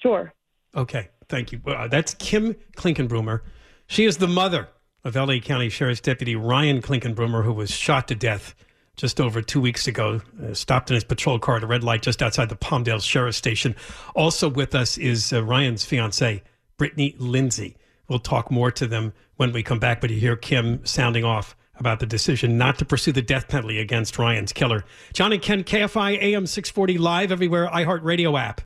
Sure. 0.01 0.33
Okay, 0.73 1.09
thank 1.27 1.51
you. 1.51 1.59
Uh, 1.67 1.89
that's 1.89 2.13
Kim 2.13 2.55
Clinkunbroomer. 2.77 3.41
She 3.87 4.05
is 4.05 4.15
the 4.15 4.29
mother 4.29 4.69
of 5.05 5.15
LA 5.15 5.37
County 5.37 5.69
Sheriff's 5.69 6.01
Deputy 6.01 6.35
Ryan 6.35 6.81
Clinkunbroomer, 6.81 7.43
who 7.43 7.53
was 7.53 7.71
shot 7.71 8.07
to 8.09 8.15
death 8.15 8.55
just 8.97 9.21
over 9.21 9.41
two 9.41 9.61
weeks 9.61 9.87
ago, 9.87 10.21
uh, 10.43 10.53
stopped 10.53 10.89
in 10.89 10.95
his 10.95 11.03
patrol 11.03 11.37
car 11.37 11.57
at 11.57 11.63
a 11.63 11.67
red 11.67 11.83
light 11.83 12.01
just 12.01 12.23
outside 12.23 12.49
the 12.49 12.55
Palmdale 12.55 13.01
Sheriff's 13.01 13.37
Station. 13.37 13.75
Also 14.15 14.49
with 14.49 14.73
us 14.73 14.97
is 14.97 15.31
uh, 15.31 15.43
Ryan's 15.43 15.85
fiancee, 15.85 16.41
Brittany 16.77 17.15
Lindsay. 17.19 17.77
We'll 18.07 18.19
talk 18.19 18.49
more 18.49 18.71
to 18.71 18.87
them 18.87 19.13
when 19.35 19.51
we 19.51 19.63
come 19.63 19.79
back, 19.79 20.01
but 20.01 20.09
you 20.09 20.19
hear 20.19 20.35
Kim 20.35 20.83
sounding 20.85 21.23
off 21.23 21.55
about 21.77 21.99
the 21.99 22.05
decision 22.05 22.57
not 22.57 22.79
to 22.79 22.85
pursue 22.85 23.11
the 23.11 23.21
death 23.21 23.47
penalty 23.47 23.79
against 23.79 24.17
Ryan's 24.17 24.53
killer. 24.53 24.85
John 25.13 25.33
and 25.33 25.41
Ken, 25.41 25.63
KFI 25.63 26.21
AM 26.21 26.47
640 26.47 26.97
live 26.97 27.31
everywhere, 27.31 27.67
iHeartRadio 27.67 28.39
app. 28.39 28.61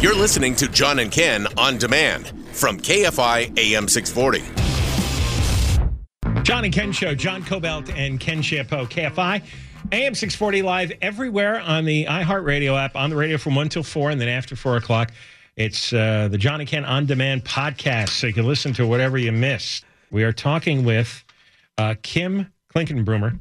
You're 0.00 0.16
listening 0.16 0.54
to 0.56 0.68
John 0.68 0.98
and 0.98 1.10
Ken 1.10 1.46
on 1.58 1.78
demand 1.78 2.28
from 2.52 2.78
KFI 2.78 3.58
AM 3.58 3.88
640. 3.88 4.71
John 6.42 6.64
and 6.64 6.74
Ken 6.74 6.90
Show, 6.90 7.14
John 7.14 7.44
Kobylt 7.44 7.94
and 7.96 8.18
Ken 8.18 8.42
Chiampou, 8.42 8.88
KFI, 8.88 9.42
AM 9.92 10.14
640 10.14 10.62
live 10.62 10.92
everywhere 11.00 11.60
on 11.60 11.84
the 11.84 12.06
iHeartRadio 12.06 12.76
app, 12.76 12.96
on 12.96 13.10
the 13.10 13.16
radio 13.16 13.38
from 13.38 13.54
1 13.54 13.68
till 13.68 13.84
4, 13.84 14.10
and 14.10 14.20
then 14.20 14.28
after 14.28 14.56
4 14.56 14.76
o'clock. 14.76 15.12
It's 15.56 15.92
uh, 15.92 16.28
the 16.30 16.38
John 16.38 16.58
and 16.58 16.68
Ken 16.68 16.84
On 16.84 17.06
Demand 17.06 17.44
podcast, 17.44 18.08
so 18.08 18.26
you 18.26 18.32
can 18.32 18.44
listen 18.44 18.72
to 18.74 18.86
whatever 18.86 19.18
you 19.18 19.30
missed. 19.30 19.84
We 20.10 20.24
are 20.24 20.32
talking 20.32 20.84
with 20.84 21.22
uh, 21.78 21.94
Kim 22.02 22.52
Clinkunbroomer. 22.74 23.38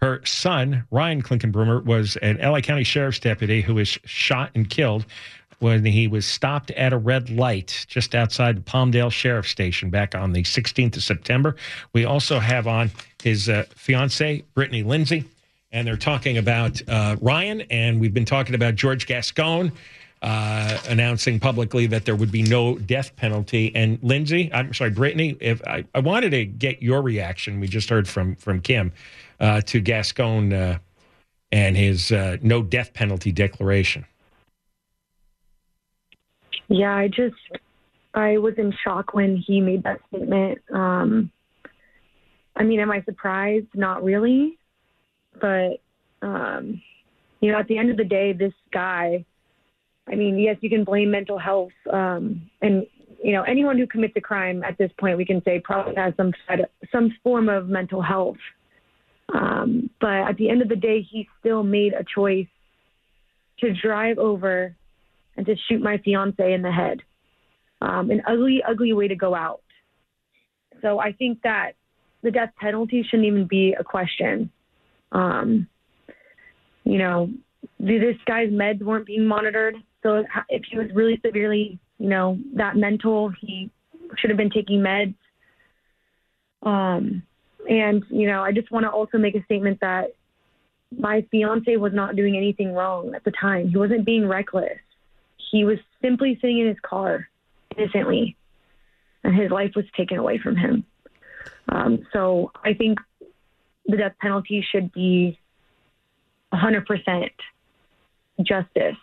Her 0.00 0.20
son, 0.24 0.84
Ryan 0.90 1.22
Clinkunbroomer, 1.22 1.84
was 1.84 2.16
an 2.16 2.38
LA 2.38 2.60
County 2.60 2.82
Sheriff's 2.82 3.20
deputy 3.20 3.60
who 3.60 3.74
was 3.74 3.88
shot 4.04 4.50
and 4.56 4.68
killed 4.68 5.06
when 5.62 5.84
he 5.84 6.08
was 6.08 6.26
stopped 6.26 6.72
at 6.72 6.92
a 6.92 6.98
red 6.98 7.30
light 7.30 7.86
just 7.88 8.16
outside 8.16 8.56
the 8.56 8.60
Palmdale 8.60 9.12
Sheriff's 9.12 9.50
Station 9.50 9.90
back 9.90 10.14
on 10.14 10.32
the 10.32 10.42
16th 10.42 10.96
of 10.96 11.04
September. 11.04 11.54
We 11.92 12.04
also 12.04 12.40
have 12.40 12.66
on 12.66 12.90
his 13.22 13.48
uh, 13.48 13.64
Brittany 14.54 14.82
Lindsay, 14.82 15.24
and 15.70 15.86
they're 15.86 15.96
talking 15.96 16.36
about 16.36 16.82
uh, 16.88 17.16
Ryan, 17.20 17.60
and 17.70 18.00
we've 18.00 18.12
been 18.12 18.24
talking 18.24 18.54
about 18.56 18.74
George 18.74 19.06
Gascon. 19.06 19.72
Uh, 20.20 20.78
announcing 20.88 21.40
publicly 21.40 21.86
that 21.86 22.04
there 22.04 22.14
would 22.14 22.30
be 22.30 22.44
no 22.44 22.78
death 22.78 23.16
penalty. 23.16 23.72
And 23.74 23.98
Lindsay, 24.04 24.52
I'm 24.54 24.72
sorry, 24.72 24.90
Brittany, 24.90 25.36
if 25.40 25.60
I, 25.66 25.84
I 25.96 25.98
wanted 25.98 26.30
to 26.30 26.44
get 26.44 26.80
your 26.80 27.02
reaction, 27.02 27.58
we 27.58 27.66
just 27.66 27.90
heard 27.90 28.06
from 28.06 28.36
from 28.36 28.60
Kim 28.60 28.92
uh, 29.40 29.62
to 29.62 29.80
Gascon 29.80 30.52
uh, 30.52 30.78
and 31.50 31.76
his 31.76 32.12
uh, 32.12 32.36
no 32.40 32.62
death 32.62 32.94
penalty 32.94 33.32
declaration. 33.32 34.04
Yeah, 36.68 36.94
I 36.94 37.08
just 37.08 37.34
I 38.14 38.38
was 38.38 38.54
in 38.58 38.72
shock 38.84 39.14
when 39.14 39.36
he 39.36 39.60
made 39.60 39.84
that 39.84 40.00
statement. 40.08 40.58
Um, 40.72 41.30
I 42.56 42.64
mean, 42.64 42.80
am 42.80 42.90
I 42.90 43.02
surprised? 43.02 43.68
Not 43.74 44.04
really, 44.04 44.58
but 45.40 45.80
um, 46.20 46.80
you 47.40 47.50
know, 47.50 47.58
at 47.58 47.68
the 47.68 47.78
end 47.78 47.90
of 47.90 47.96
the 47.96 48.04
day, 48.04 48.32
this 48.32 48.54
guy. 48.72 49.24
I 50.08 50.16
mean, 50.16 50.36
yes, 50.38 50.56
you 50.60 50.68
can 50.68 50.82
blame 50.82 51.12
mental 51.12 51.38
health, 51.38 51.70
um, 51.92 52.50
and 52.60 52.86
you 53.22 53.32
know, 53.32 53.42
anyone 53.42 53.78
who 53.78 53.86
commits 53.86 54.14
a 54.16 54.20
crime 54.20 54.64
at 54.64 54.76
this 54.76 54.90
point, 54.98 55.16
we 55.16 55.24
can 55.24 55.42
say 55.44 55.60
probably 55.60 55.94
has 55.94 56.12
some 56.16 56.32
some 56.90 57.14
form 57.22 57.48
of 57.48 57.68
mental 57.68 58.02
health. 58.02 58.38
Um, 59.32 59.90
but 60.00 60.28
at 60.28 60.36
the 60.36 60.50
end 60.50 60.60
of 60.60 60.68
the 60.68 60.76
day, 60.76 61.06
he 61.08 61.28
still 61.40 61.62
made 61.62 61.92
a 61.92 62.04
choice 62.04 62.48
to 63.60 63.72
drive 63.72 64.18
over 64.18 64.74
and 65.36 65.46
to 65.46 65.54
shoot 65.68 65.82
my 65.82 65.98
fiance 65.98 66.52
in 66.52 66.62
the 66.62 66.72
head. 66.72 67.00
Um, 67.80 68.10
an 68.10 68.22
ugly, 68.26 68.62
ugly 68.68 68.92
way 68.92 69.08
to 69.08 69.16
go 69.16 69.34
out. 69.34 69.62
So 70.82 70.98
I 70.98 71.12
think 71.12 71.42
that 71.42 71.72
the 72.22 72.30
death 72.30 72.50
penalty 72.60 73.04
shouldn't 73.08 73.26
even 73.26 73.46
be 73.46 73.74
a 73.78 73.84
question. 73.84 74.50
Um, 75.10 75.68
you 76.84 76.98
know, 76.98 77.30
th- 77.84 78.00
this 78.00 78.16
guy's 78.26 78.50
meds 78.50 78.82
weren't 78.82 79.06
being 79.06 79.26
monitored. 79.26 79.76
So 80.02 80.24
if 80.48 80.62
he 80.70 80.78
was 80.78 80.88
really 80.94 81.20
severely, 81.24 81.78
you 81.98 82.08
know, 82.08 82.38
that 82.54 82.76
mental, 82.76 83.32
he 83.40 83.70
should 84.18 84.30
have 84.30 84.36
been 84.36 84.50
taking 84.50 84.80
meds. 84.80 85.14
Um, 86.62 87.22
and, 87.68 88.04
you 88.08 88.26
know, 88.26 88.42
I 88.42 88.52
just 88.52 88.70
want 88.70 88.84
to 88.84 88.90
also 88.90 89.18
make 89.18 89.34
a 89.34 89.44
statement 89.44 89.78
that 89.80 90.12
my 90.96 91.26
fiance 91.30 91.76
was 91.76 91.92
not 91.92 92.16
doing 92.16 92.36
anything 92.36 92.72
wrong 92.72 93.14
at 93.14 93.24
the 93.24 93.32
time. 93.32 93.68
He 93.68 93.76
wasn't 93.76 94.04
being 94.04 94.28
reckless. 94.28 94.78
He 95.52 95.64
was 95.66 95.78
simply 96.00 96.38
sitting 96.40 96.60
in 96.60 96.66
his 96.66 96.80
car 96.80 97.28
innocently, 97.76 98.36
and 99.22 99.36
his 99.36 99.50
life 99.50 99.72
was 99.76 99.84
taken 99.94 100.16
away 100.16 100.38
from 100.38 100.56
him. 100.56 100.84
Um, 101.68 102.06
so 102.12 102.50
I 102.64 102.72
think 102.72 102.98
the 103.86 103.98
death 103.98 104.14
penalty 104.18 104.66
should 104.72 104.90
be 104.92 105.38
100% 106.54 107.30
justice 108.42 108.96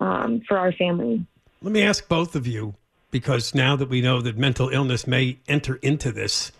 um, 0.00 0.42
for 0.48 0.58
our 0.58 0.72
family. 0.72 1.24
Let 1.62 1.72
me 1.72 1.82
ask 1.82 2.08
both 2.08 2.34
of 2.34 2.48
you, 2.48 2.74
because 3.12 3.54
now 3.54 3.76
that 3.76 3.88
we 3.88 4.00
know 4.00 4.20
that 4.20 4.36
mental 4.36 4.68
illness 4.68 5.06
may 5.06 5.38
enter 5.46 5.76
into 5.76 6.10
this, 6.10 6.50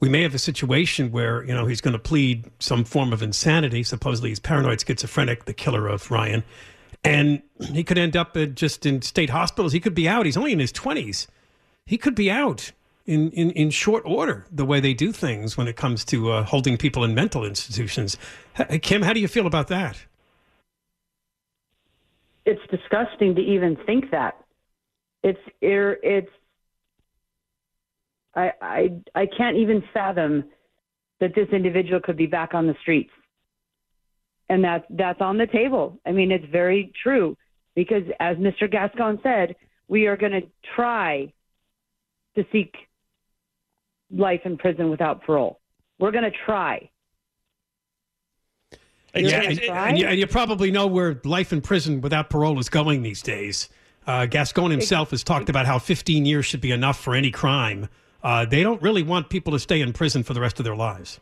we 0.00 0.08
may 0.08 0.22
have 0.22 0.34
a 0.34 0.38
situation 0.38 1.12
where, 1.12 1.44
you 1.44 1.54
know, 1.54 1.66
he's 1.66 1.80
going 1.80 1.92
to 1.92 1.98
plead 1.98 2.50
some 2.58 2.82
form 2.82 3.12
of 3.12 3.22
insanity. 3.22 3.84
Supposedly 3.84 4.30
he's 4.30 4.40
paranoid 4.40 4.80
schizophrenic, 4.80 5.44
the 5.44 5.54
killer 5.54 5.86
of 5.86 6.10
Ryan. 6.10 6.42
And 7.06 7.42
he 7.72 7.84
could 7.84 7.98
end 7.98 8.16
up 8.16 8.36
just 8.54 8.84
in 8.84 9.00
state 9.02 9.30
hospitals. 9.30 9.72
He 9.72 9.80
could 9.80 9.94
be 9.94 10.08
out. 10.08 10.26
He's 10.26 10.36
only 10.36 10.52
in 10.52 10.58
his 10.58 10.72
20s. 10.72 11.28
He 11.86 11.98
could 11.98 12.16
be 12.16 12.30
out 12.30 12.72
in, 13.06 13.30
in, 13.30 13.52
in 13.52 13.70
short 13.70 14.02
order, 14.04 14.44
the 14.50 14.64
way 14.64 14.80
they 14.80 14.92
do 14.92 15.12
things 15.12 15.56
when 15.56 15.68
it 15.68 15.76
comes 15.76 16.04
to 16.06 16.32
uh, 16.32 16.42
holding 16.42 16.76
people 16.76 17.04
in 17.04 17.14
mental 17.14 17.44
institutions. 17.44 18.16
H- 18.58 18.82
Kim, 18.82 19.02
how 19.02 19.12
do 19.12 19.20
you 19.20 19.28
feel 19.28 19.46
about 19.46 19.68
that? 19.68 20.04
It's 22.44 22.60
disgusting 22.70 23.34
to 23.36 23.40
even 23.40 23.76
think 23.86 24.10
that. 24.10 24.36
It's 25.22 25.40
it's 25.62 26.30
I 28.34 28.52
I 28.62 28.90
I 29.14 29.26
can't 29.26 29.56
even 29.56 29.82
fathom 29.92 30.44
that 31.20 31.34
this 31.34 31.48
individual 31.50 32.00
could 32.00 32.16
be 32.16 32.26
back 32.26 32.54
on 32.54 32.66
the 32.66 32.76
streets. 32.82 33.10
And 34.48 34.62
that's 34.62 34.84
that's 34.90 35.20
on 35.20 35.38
the 35.38 35.46
table. 35.46 35.98
I 36.06 36.12
mean, 36.12 36.30
it's 36.30 36.44
very 36.50 36.92
true 37.02 37.36
because 37.74 38.04
as 38.20 38.36
Mr. 38.36 38.70
Gascon 38.70 39.18
said, 39.22 39.56
we 39.88 40.06
are 40.06 40.16
going 40.16 40.32
to 40.32 40.42
try 40.74 41.32
to 42.36 42.44
seek 42.52 42.74
life 44.10 44.40
in 44.44 44.56
prison 44.56 44.90
without 44.90 45.22
parole. 45.24 45.60
We're 45.98 46.12
going 46.12 46.24
to 46.24 46.36
try. 46.44 46.90
You're 49.14 49.30
Yeah, 49.30 49.42
and, 49.42 49.60
and 49.60 49.98
you, 49.98 50.06
and 50.06 50.18
you 50.18 50.26
probably 50.26 50.70
know 50.70 50.86
where 50.86 51.20
life 51.24 51.52
in 51.52 51.60
prison 51.60 52.00
without 52.00 52.28
parole 52.28 52.58
is 52.58 52.68
going 52.68 53.02
these 53.02 53.22
days. 53.22 53.68
Uh, 54.06 54.26
Gascon 54.26 54.70
himself 54.70 55.10
has 55.10 55.24
talked 55.24 55.48
about 55.48 55.66
how 55.66 55.78
15 55.78 56.26
years 56.26 56.44
should 56.44 56.60
be 56.60 56.70
enough 56.70 57.00
for 57.00 57.14
any 57.14 57.30
crime. 57.30 57.88
Uh, 58.22 58.44
they 58.44 58.62
don't 58.62 58.80
really 58.82 59.02
want 59.02 59.28
people 59.30 59.52
to 59.52 59.58
stay 59.58 59.80
in 59.80 59.92
prison 59.92 60.22
for 60.22 60.34
the 60.34 60.40
rest 60.40 60.60
of 60.60 60.64
their 60.64 60.76
lives. 60.76 61.18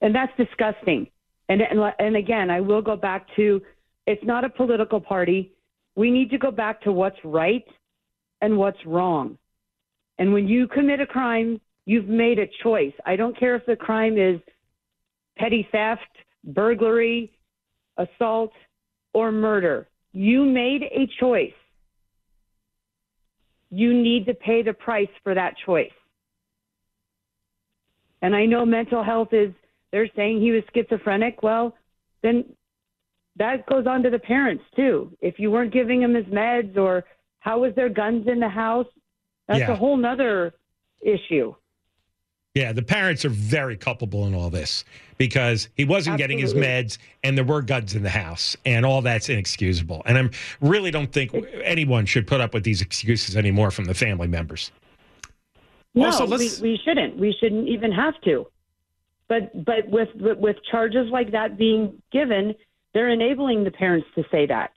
And 0.00 0.14
that's 0.14 0.32
disgusting. 0.36 1.08
And, 1.48 1.62
and, 1.62 1.80
and 1.98 2.16
again, 2.16 2.50
I 2.50 2.60
will 2.60 2.82
go 2.82 2.96
back 2.96 3.26
to 3.36 3.60
it's 4.06 4.24
not 4.24 4.44
a 4.44 4.48
political 4.48 5.00
party. 5.00 5.52
We 5.96 6.10
need 6.10 6.30
to 6.30 6.38
go 6.38 6.50
back 6.50 6.80
to 6.82 6.92
what's 6.92 7.18
right 7.24 7.64
and 8.40 8.56
what's 8.56 8.78
wrong. 8.86 9.38
And 10.18 10.32
when 10.32 10.48
you 10.48 10.66
commit 10.68 11.00
a 11.00 11.06
crime, 11.06 11.60
you've 11.86 12.08
made 12.08 12.38
a 12.38 12.48
choice. 12.62 12.92
I 13.06 13.16
don't 13.16 13.38
care 13.38 13.54
if 13.54 13.64
the 13.66 13.76
crime 13.76 14.18
is 14.18 14.40
petty 15.36 15.66
theft, 15.70 16.02
burglary, 16.44 17.32
assault, 17.96 18.52
or 19.12 19.32
murder. 19.32 19.88
You 20.12 20.44
made 20.44 20.82
a 20.82 21.08
choice. 21.20 21.52
You 23.70 23.92
need 23.92 24.26
to 24.26 24.34
pay 24.34 24.62
the 24.62 24.72
price 24.72 25.08
for 25.22 25.34
that 25.34 25.54
choice. 25.64 25.90
And 28.22 28.34
I 28.34 28.46
know 28.46 28.64
mental 28.64 29.04
health 29.04 29.28
is, 29.32 29.52
they're 29.92 30.08
saying 30.16 30.40
he 30.40 30.50
was 30.50 30.62
schizophrenic. 30.74 31.42
Well, 31.42 31.74
then 32.22 32.44
that 33.36 33.66
goes 33.66 33.86
on 33.86 34.02
to 34.02 34.10
the 34.10 34.18
parents 34.18 34.64
too. 34.76 35.16
If 35.20 35.38
you 35.38 35.50
weren't 35.50 35.72
giving 35.72 36.02
him 36.02 36.14
his 36.14 36.26
meds 36.26 36.76
or 36.76 37.04
how 37.40 37.60
was 37.60 37.72
there 37.74 37.88
guns 37.88 38.26
in 38.26 38.40
the 38.40 38.48
house, 38.48 38.86
that's 39.46 39.60
Yeah. 39.60 39.72
a 39.72 39.76
whole 39.76 39.96
nother 39.96 40.54
issue. 41.00 41.54
Yeah, 42.54 42.72
the 42.72 42.82
parents 42.82 43.24
are 43.24 43.28
very 43.30 43.76
culpable 43.76 44.26
in 44.26 44.34
all 44.34 44.50
this 44.50 44.84
because 45.16 45.68
he 45.76 45.84
wasn't 45.84 46.18
getting 46.18 46.38
his 46.38 46.54
meds 46.54 46.98
and 47.22 47.36
there 47.36 47.44
were 47.44 47.62
guns 47.62 47.94
in 47.94 48.02
the 48.02 48.10
house 48.10 48.56
and 48.66 48.84
all 48.84 49.00
that's 49.00 49.28
inexcusable. 49.28 50.02
And 50.06 50.18
I 50.18 50.30
really 50.60 50.90
don't 50.90 51.12
think 51.12 51.32
anyone 51.62 52.04
should 52.04 52.26
put 52.26 52.40
up 52.40 52.54
with 52.54 52.64
these 52.64 52.82
excuses 52.82 53.36
anymore 53.36 53.70
from 53.70 53.84
the 53.84 53.94
family 53.94 54.26
members. 54.26 54.72
No, 55.94 56.06
Also, 56.06 56.26
we, 56.26 56.50
we 56.60 56.80
shouldn't. 56.84 57.16
We 57.16 57.32
shouldn't 57.38 57.68
even 57.68 57.92
have 57.92 58.20
to. 58.22 58.46
But 59.28 59.64
but 59.64 59.88
with 59.88 60.08
with 60.14 60.56
charges 60.70 61.08
like 61.10 61.32
that 61.32 61.58
being 61.58 62.02
given, 62.12 62.54
they're 62.94 63.10
enabling 63.10 63.64
the 63.64 63.70
parents 63.70 64.08
to 64.14 64.24
say 64.30 64.46
that. 64.46 64.70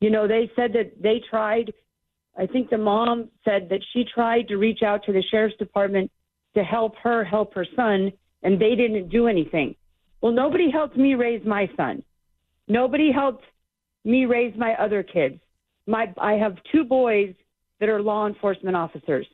You 0.00 0.10
know, 0.10 0.28
they 0.28 0.50
said 0.56 0.72
that 0.74 1.02
they 1.02 1.20
tried. 1.30 1.72
I 2.38 2.46
think 2.46 2.70
the 2.70 2.78
mom 2.78 3.28
said 3.44 3.68
that 3.70 3.80
she 3.92 4.04
tried 4.04 4.48
to 4.48 4.56
reach 4.56 4.82
out 4.82 5.04
to 5.04 5.12
the 5.12 5.22
sheriff's 5.30 5.56
department 5.56 6.10
to 6.54 6.62
help 6.62 6.94
her 7.02 7.24
help 7.24 7.54
her 7.54 7.66
son, 7.76 8.12
and 8.42 8.60
they 8.60 8.74
didn't 8.74 9.08
do 9.08 9.26
anything. 9.26 9.74
Well, 10.20 10.32
nobody 10.32 10.70
helped 10.70 10.96
me 10.96 11.14
raise 11.14 11.44
my 11.46 11.68
son. 11.76 12.02
Nobody 12.68 13.10
helped 13.12 13.44
me 14.04 14.26
raise 14.26 14.54
my 14.56 14.74
other 14.74 15.02
kids. 15.02 15.40
My 15.86 16.12
I 16.18 16.34
have 16.34 16.56
two 16.70 16.84
boys 16.84 17.34
that 17.78 17.88
are 17.88 18.02
law 18.02 18.26
enforcement 18.26 18.76
officers. 18.76 19.26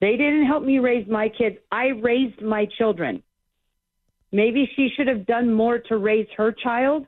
They 0.00 0.12
didn't 0.12 0.46
help 0.46 0.62
me 0.62 0.78
raise 0.78 1.08
my 1.08 1.28
kids. 1.28 1.56
I 1.72 1.86
raised 1.88 2.40
my 2.40 2.66
children. 2.78 3.22
Maybe 4.34 4.68
she 4.74 4.88
should 4.96 5.06
have 5.06 5.26
done 5.26 5.54
more 5.54 5.78
to 5.78 5.96
raise 5.96 6.26
her 6.36 6.50
child. 6.50 7.06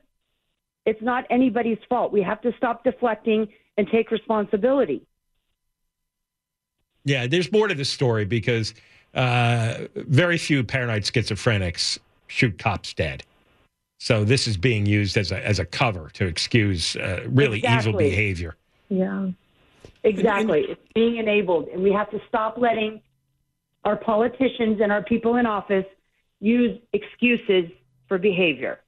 It's 0.85 1.01
not 1.01 1.25
anybody's 1.29 1.77
fault. 1.89 2.13
We 2.13 2.21
have 2.21 2.39
to 2.43 2.53
stop 2.55 2.85
deflecting 2.85 3.49
and 3.77 3.85
take 3.91 4.11
responsibility. 4.11 5.05
Yeah, 7.03 7.27
there's 7.27 7.51
more 7.51 7.67
to 7.67 7.75
the 7.75 7.83
story 7.83 8.23
because 8.23 8.73
uh, 9.13 9.87
very 9.95 10.37
few 10.37 10.63
paranoid 10.63 11.03
schizophrenics 11.03 11.99
shoot 12.27 12.57
cops 12.57 12.93
dead. 12.93 13.23
So 13.99 14.23
this 14.23 14.47
is 14.47 14.55
being 14.55 14.85
used 14.85 15.17
as 15.17 15.33
a 15.33 15.45
as 15.45 15.59
a 15.59 15.65
cover 15.65 16.09
to 16.13 16.27
excuse 16.27 16.95
uh, 16.95 17.25
really 17.27 17.61
evil 17.67 17.91
behavior. 17.91 18.55
Yeah. 18.87 19.31
Exactly. 20.05 20.61
It's 20.69 20.81
being 20.95 21.17
enabled. 21.17 21.67
And 21.73 21.83
we 21.83 21.91
have 21.91 22.09
to 22.11 22.21
stop 22.29 22.57
letting 22.57 23.01
our 23.83 23.97
politicians 23.97 24.79
and 24.81 24.93
our 24.93 25.03
people 25.03 25.35
in 25.35 25.45
office 25.45 25.85
use 26.39 26.79
excuses 26.93 27.71
for 28.07 28.17
behavior. 28.17 28.79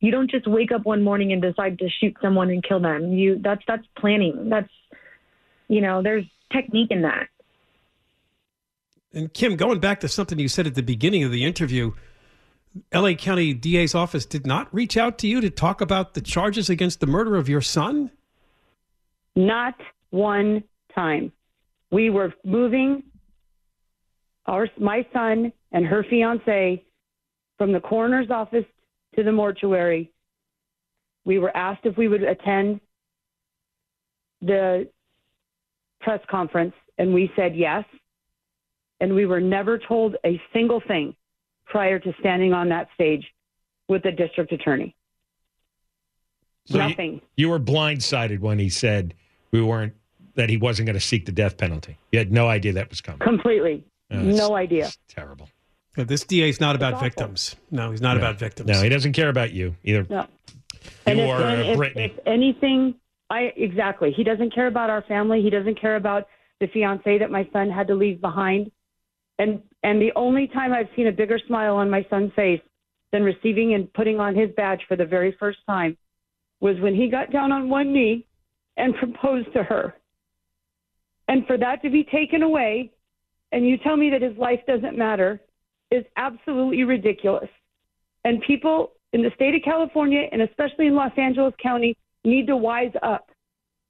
You 0.00 0.10
don't 0.10 0.30
just 0.30 0.46
wake 0.46 0.72
up 0.72 0.84
one 0.84 1.02
morning 1.02 1.32
and 1.32 1.40
decide 1.40 1.78
to 1.78 1.88
shoot 1.88 2.16
someone 2.20 2.50
and 2.50 2.62
kill 2.62 2.80
them. 2.80 3.12
You 3.12 3.38
that's 3.40 3.62
that's 3.66 3.86
planning. 3.96 4.48
That's 4.48 4.70
you 5.68 5.80
know, 5.80 6.02
there's 6.02 6.24
technique 6.52 6.90
in 6.90 7.02
that. 7.02 7.28
And 9.14 9.32
Kim, 9.32 9.56
going 9.56 9.78
back 9.78 10.00
to 10.00 10.08
something 10.08 10.38
you 10.38 10.48
said 10.48 10.66
at 10.66 10.74
the 10.74 10.82
beginning 10.82 11.22
of 11.22 11.30
the 11.30 11.44
interview, 11.44 11.92
LA 12.94 13.12
County 13.14 13.52
DA's 13.52 13.94
office 13.94 14.24
did 14.24 14.46
not 14.46 14.72
reach 14.72 14.96
out 14.96 15.18
to 15.18 15.26
you 15.26 15.40
to 15.40 15.50
talk 15.50 15.80
about 15.80 16.14
the 16.14 16.20
charges 16.20 16.70
against 16.70 17.00
the 17.00 17.06
murder 17.06 17.36
of 17.36 17.48
your 17.48 17.60
son? 17.60 18.10
Not 19.36 19.74
one 20.10 20.64
time. 20.94 21.32
We 21.90 22.10
were 22.10 22.32
moving 22.44 23.02
our 24.46 24.68
my 24.78 25.06
son 25.12 25.52
and 25.72 25.86
her 25.86 26.04
fiance 26.08 26.84
from 27.58 27.72
the 27.72 27.80
coroner's 27.80 28.30
office 28.30 28.64
to 29.16 29.22
the 29.22 29.32
mortuary. 29.32 30.10
We 31.24 31.38
were 31.38 31.56
asked 31.56 31.84
if 31.84 31.96
we 31.96 32.08
would 32.08 32.22
attend 32.22 32.80
the 34.40 34.88
press 36.00 36.20
conference, 36.28 36.74
and 36.98 37.14
we 37.14 37.30
said 37.36 37.54
yes. 37.54 37.84
And 39.00 39.14
we 39.14 39.26
were 39.26 39.40
never 39.40 39.78
told 39.78 40.16
a 40.24 40.40
single 40.52 40.80
thing 40.86 41.14
prior 41.66 41.98
to 41.98 42.12
standing 42.20 42.52
on 42.52 42.68
that 42.68 42.88
stage 42.94 43.24
with 43.88 44.02
the 44.02 44.12
district 44.12 44.52
attorney. 44.52 44.94
So 46.66 46.74
you- 46.78 46.88
Nothing. 46.88 47.20
You, 47.36 47.48
were 47.48 47.58
blindsided 47.60 48.40
when 48.40 48.58
he 48.58 48.68
said 48.68 49.14
we 49.50 49.60
weren't 49.60 49.94
that 50.34 50.48
he 50.48 50.56
wasn't 50.56 50.86
going 50.86 50.94
to 50.94 51.00
seek 51.00 51.26
the 51.26 51.32
death 51.32 51.56
penalty. 51.58 51.98
You 52.10 52.18
had 52.18 52.32
no 52.32 52.48
idea 52.48 52.72
that 52.74 52.88
was 52.88 53.00
coming. 53.00 53.18
Completely. 53.20 53.84
Oh, 54.12 54.22
no 54.22 54.54
idea. 54.56 54.90
terrible. 55.08 55.48
Yeah, 55.96 56.04
This 56.04 56.24
DA 56.24 56.48
is 56.48 56.60
not 56.60 56.74
about 56.74 57.00
victims. 57.00 57.54
No, 57.70 57.90
he's 57.90 58.00
not 58.00 58.14
No. 58.14 58.20
about 58.22 58.38
victims. 58.38 58.68
No, 58.68 58.82
he 58.82 58.88
doesn't 58.88 59.12
care 59.12 59.28
about 59.28 59.52
you 59.52 59.76
either. 59.84 60.06
No. 60.08 60.26
You 61.06 61.12
if- 61.14 61.18
or 61.18 61.48
if, 61.48 61.76
Brittany. 61.76 62.04
if 62.06 62.18
anything, 62.26 62.94
I 63.30 63.52
exactly. 63.56 64.10
He 64.12 64.24
doesn't 64.24 64.54
care 64.54 64.66
about 64.66 64.90
our 64.90 65.02
family. 65.02 65.42
He 65.42 65.50
doesn't 65.50 65.80
care 65.80 65.96
about 65.96 66.28
the 66.60 66.66
fiance 66.68 67.18
that 67.18 67.30
my 67.30 67.46
son 67.52 67.70
had 67.70 67.86
to 67.88 67.94
leave 67.94 68.20
behind. 68.20 68.70
And 69.38 69.62
and 69.82 70.00
the 70.00 70.12
only 70.16 70.46
time 70.46 70.72
I've 70.72 70.88
seen 70.96 71.06
a 71.08 71.12
bigger 71.12 71.38
smile 71.46 71.76
on 71.76 71.90
my 71.90 72.04
son's 72.08 72.32
face 72.34 72.60
than 73.10 73.22
receiving 73.24 73.74
and 73.74 73.92
putting 73.92 74.18
on 74.20 74.34
his 74.34 74.50
badge 74.56 74.80
for 74.88 74.96
the 74.96 75.04
very 75.04 75.32
first 75.32 75.58
time 75.66 75.96
was 76.60 76.78
when 76.80 76.94
he 76.94 77.08
got 77.08 77.30
down 77.32 77.50
on 77.52 77.68
one 77.68 77.92
knee 77.92 78.24
and 78.76 78.94
proposed 79.02 79.52
to 79.54 79.62
her. 79.62 79.94
And 81.28 81.46
for 81.46 81.56
that 81.58 81.82
to 81.82 81.90
be 81.90 82.04
taken 82.04 82.42
away, 82.42 82.90
and 83.52 83.66
you 83.66 83.76
tell 83.78 83.96
me 83.96 84.10
that 84.10 84.22
his 84.22 84.36
life 84.36 84.60
doesn't 84.66 84.96
matter, 84.96 85.40
is 85.90 86.04
absolutely 86.16 86.84
ridiculous. 86.84 87.48
And 88.24 88.42
people 88.42 88.92
in 89.12 89.22
the 89.22 89.30
state 89.34 89.54
of 89.54 89.62
California, 89.62 90.26
and 90.32 90.42
especially 90.42 90.86
in 90.86 90.94
Los 90.94 91.12
Angeles 91.16 91.54
County, 91.62 91.96
need 92.24 92.46
to 92.46 92.56
wise 92.56 92.92
up. 93.02 93.30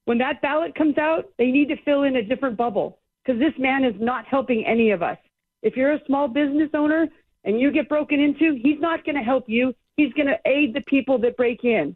When 0.05 0.19
that 0.19 0.43
ballot 0.43 0.75
comes 0.75 0.99
out, 0.99 1.27
they 1.39 1.47
need 1.47 1.69
to 1.69 1.77
fill 1.85 2.03
in 2.03 2.17
a 2.17 2.23
different 2.23 2.57
bubble 2.57 2.99
because 3.25 3.39
this 3.39 3.53
man 3.59 3.85
is 3.85 3.95
not 4.01 4.27
helping 4.27 4.67
any 4.67 4.91
of 4.91 5.03
us. 5.03 5.19
If 5.63 5.77
you're 5.77 5.93
a 5.93 6.05
small 6.07 6.27
business 6.27 6.71
owner 6.75 7.07
and 7.45 7.61
you 7.61 7.71
get 7.71 7.89
broken 7.89 8.19
into, 8.19 8.59
he's 8.61 8.81
not 8.81 9.05
going 9.05 9.15
to 9.15 9.23
help 9.23 9.45
you. 9.47 9.75
He's 9.97 10.13
going 10.15 10.27
to 10.27 10.39
aid 10.45 10.75
the 10.75 10.81
people 10.89 11.19
that 11.19 11.37
break 11.37 11.63
in. 11.63 11.95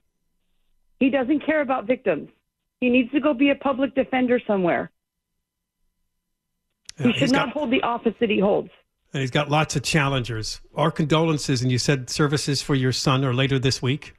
He 1.00 1.10
doesn't 1.10 1.44
care 1.44 1.62
about 1.62 1.86
victims. 1.86 2.28
He 2.80 2.90
needs 2.90 3.10
to 3.12 3.20
go 3.20 3.34
be 3.34 3.50
a 3.50 3.56
public 3.56 3.94
defender 3.94 4.40
somewhere. 4.46 4.90
He 6.98 7.12
should 7.12 7.32
not 7.32 7.46
got- 7.46 7.52
hold 7.54 7.70
the 7.70 7.82
office 7.82 8.14
that 8.20 8.30
he 8.30 8.38
holds. 8.38 8.70
And 9.12 9.20
he's 9.20 9.30
got 9.30 9.48
lots 9.50 9.76
of 9.76 9.82
challengers. 9.82 10.60
Our 10.74 10.90
condolences, 10.90 11.62
and 11.62 11.70
you 11.70 11.78
said 11.78 12.10
services 12.10 12.60
for 12.60 12.74
your 12.74 12.92
son 12.92 13.24
are 13.24 13.32
later 13.34 13.58
this 13.58 13.80
week. 13.82 14.14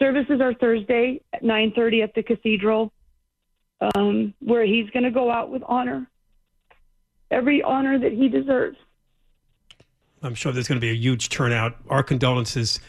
services 0.00 0.40
are 0.40 0.52
Thursday 0.54 1.20
at 1.32 1.42
9:30 1.42 2.02
at 2.02 2.14
the 2.14 2.22
cathedral, 2.22 2.92
um, 3.94 4.34
where 4.40 4.64
he's 4.64 4.90
going 4.90 5.04
to 5.04 5.10
go 5.10 5.30
out 5.30 5.50
with 5.50 5.62
honor, 5.66 6.10
every 7.30 7.62
honor 7.62 7.98
that 7.98 8.12
he 8.12 8.28
deserves. 8.28 8.76
I'm 10.22 10.34
sure 10.34 10.52
there's 10.52 10.66
going 10.68 10.80
to 10.80 10.84
be 10.84 10.90
a 10.90 10.94
huge 10.96 11.28
turnout. 11.28 11.76
Our 11.88 12.02
condolences, 12.02 12.80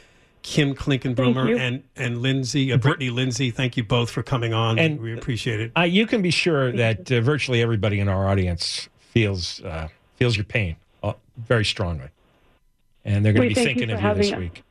Kim 0.46 0.76
Clinkunbroomer 0.76 1.50
you. 1.50 1.58
and 1.58 1.82
and 1.96 2.22
Lindsay, 2.22 2.72
uh, 2.72 2.78
Brittany 2.78 3.10
Lindsay. 3.10 3.50
Thank 3.50 3.78
you 3.78 3.84
both 3.84 4.12
for 4.12 4.22
coming 4.22 4.54
on. 4.54 4.78
And- 4.78 5.02
we 5.02 5.12
appreciate 5.12 5.60
it. 5.60 5.72
Uh, 5.76 5.82
you 5.82 6.06
can 6.06 6.22
be 6.22 6.30
sure 6.30 6.72
that 6.72 7.12
uh, 7.12 7.20
virtually 7.20 7.64
everybody 7.64 8.00
in 8.00 8.08
our 8.08 8.28
audience 8.28 8.88
feels 9.00 9.60
uh, 9.64 9.88
feels 10.18 10.38
your 10.38 10.46
pain 10.46 10.76
uh, 11.02 11.14
very 11.36 11.66
strongly, 11.66 12.10
and 13.04 13.26
they're 13.26 13.34
going 13.34 13.50
to 13.50 13.56
be 13.56 13.56
thank 13.56 13.80
you 13.80 13.88
thinking 13.88 13.98
of 13.98 14.04
you 14.04 14.24
this 14.24 14.32
us. 14.34 14.38
week. 14.38 14.64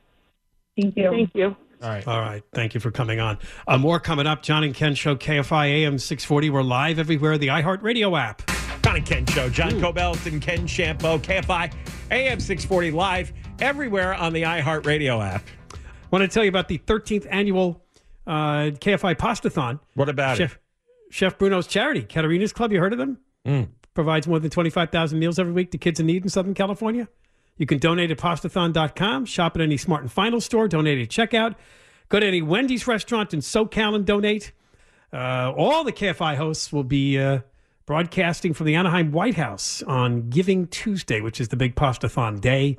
Thank 0.80 0.96
you. 0.96 1.10
Thank 1.10 1.34
you. 1.34 1.56
All 1.82 1.90
right. 1.90 2.06
All 2.06 2.20
right. 2.20 2.42
Thank 2.52 2.74
you 2.74 2.80
for 2.80 2.92
coming 2.92 3.18
on. 3.18 3.38
Uh, 3.66 3.76
more 3.76 3.98
coming 3.98 4.28
up. 4.28 4.42
John 4.42 4.62
and 4.62 4.74
Ken 4.74 4.94
Show, 4.94 5.16
KFI 5.16 5.66
AM 5.84 5.98
640. 5.98 6.50
We're 6.50 6.62
live 6.62 7.00
everywhere. 7.00 7.36
The 7.36 7.48
iHeartRadio 7.48 8.16
app. 8.16 8.48
John 8.84 8.96
and 8.96 9.04
Ken 9.06 9.26
Show. 9.26 9.48
John 9.48 9.72
Kobylt 9.72 10.24
and 10.30 10.40
Ken 10.40 10.68
Chiampou, 10.68 11.18
KFI 11.20 11.72
AM 12.12 12.38
640 12.38 12.92
live 12.92 13.32
everywhere 13.58 14.14
on 14.14 14.32
the 14.32 14.42
iHeartRadio 14.42 15.20
app. 15.20 15.42
Want 16.10 16.22
to 16.22 16.28
tell 16.28 16.44
you 16.44 16.48
about 16.48 16.68
the 16.68 16.78
13th 16.78 17.26
annual 17.30 17.82
uh, 18.26 18.70
KFI 18.80 19.16
Pastathon. 19.16 19.80
What 19.94 20.08
about 20.08 20.36
Chef, 20.36 20.58
Chef 21.10 21.38
Bruno's 21.38 21.66
charity, 21.66 22.02
Caterina's 22.02 22.52
Club. 22.52 22.72
You 22.72 22.80
heard 22.80 22.92
of 22.92 22.98
them? 22.98 23.18
Mm. 23.46 23.68
Provides 23.94 24.26
more 24.26 24.38
than 24.38 24.50
25,000 24.50 25.18
meals 25.18 25.38
every 25.38 25.52
week 25.52 25.70
to 25.72 25.78
kids 25.78 26.00
in 26.00 26.06
need 26.06 26.22
in 26.22 26.28
Southern 26.28 26.54
California. 26.54 27.08
You 27.56 27.66
can 27.66 27.78
donate 27.78 28.10
at 28.10 28.18
pastathon.com, 28.18 29.26
shop 29.26 29.56
at 29.56 29.62
any 29.62 29.76
Smart 29.76 30.02
and 30.02 30.10
Final 30.10 30.40
store, 30.40 30.66
donate 30.66 30.98
at 30.98 31.08
checkout. 31.08 31.54
Go 32.08 32.18
to 32.18 32.26
any 32.26 32.42
Wendy's 32.42 32.86
restaurant 32.86 33.32
in 33.32 33.40
SoCal 33.40 33.94
and 33.94 34.04
donate. 34.04 34.52
Uh, 35.12 35.52
all 35.56 35.84
the 35.84 35.92
KFI 35.92 36.36
hosts 36.36 36.72
will 36.72 36.84
be 36.84 37.18
uh, 37.18 37.40
broadcasting 37.86 38.52
from 38.52 38.66
the 38.66 38.74
Anaheim 38.74 39.12
White 39.12 39.36
House 39.36 39.82
on 39.82 40.28
Giving 40.28 40.66
Tuesday, 40.66 41.20
which 41.20 41.40
is 41.40 41.48
the 41.48 41.56
big 41.56 41.76
Pastathon 41.76 42.40
day. 42.40 42.78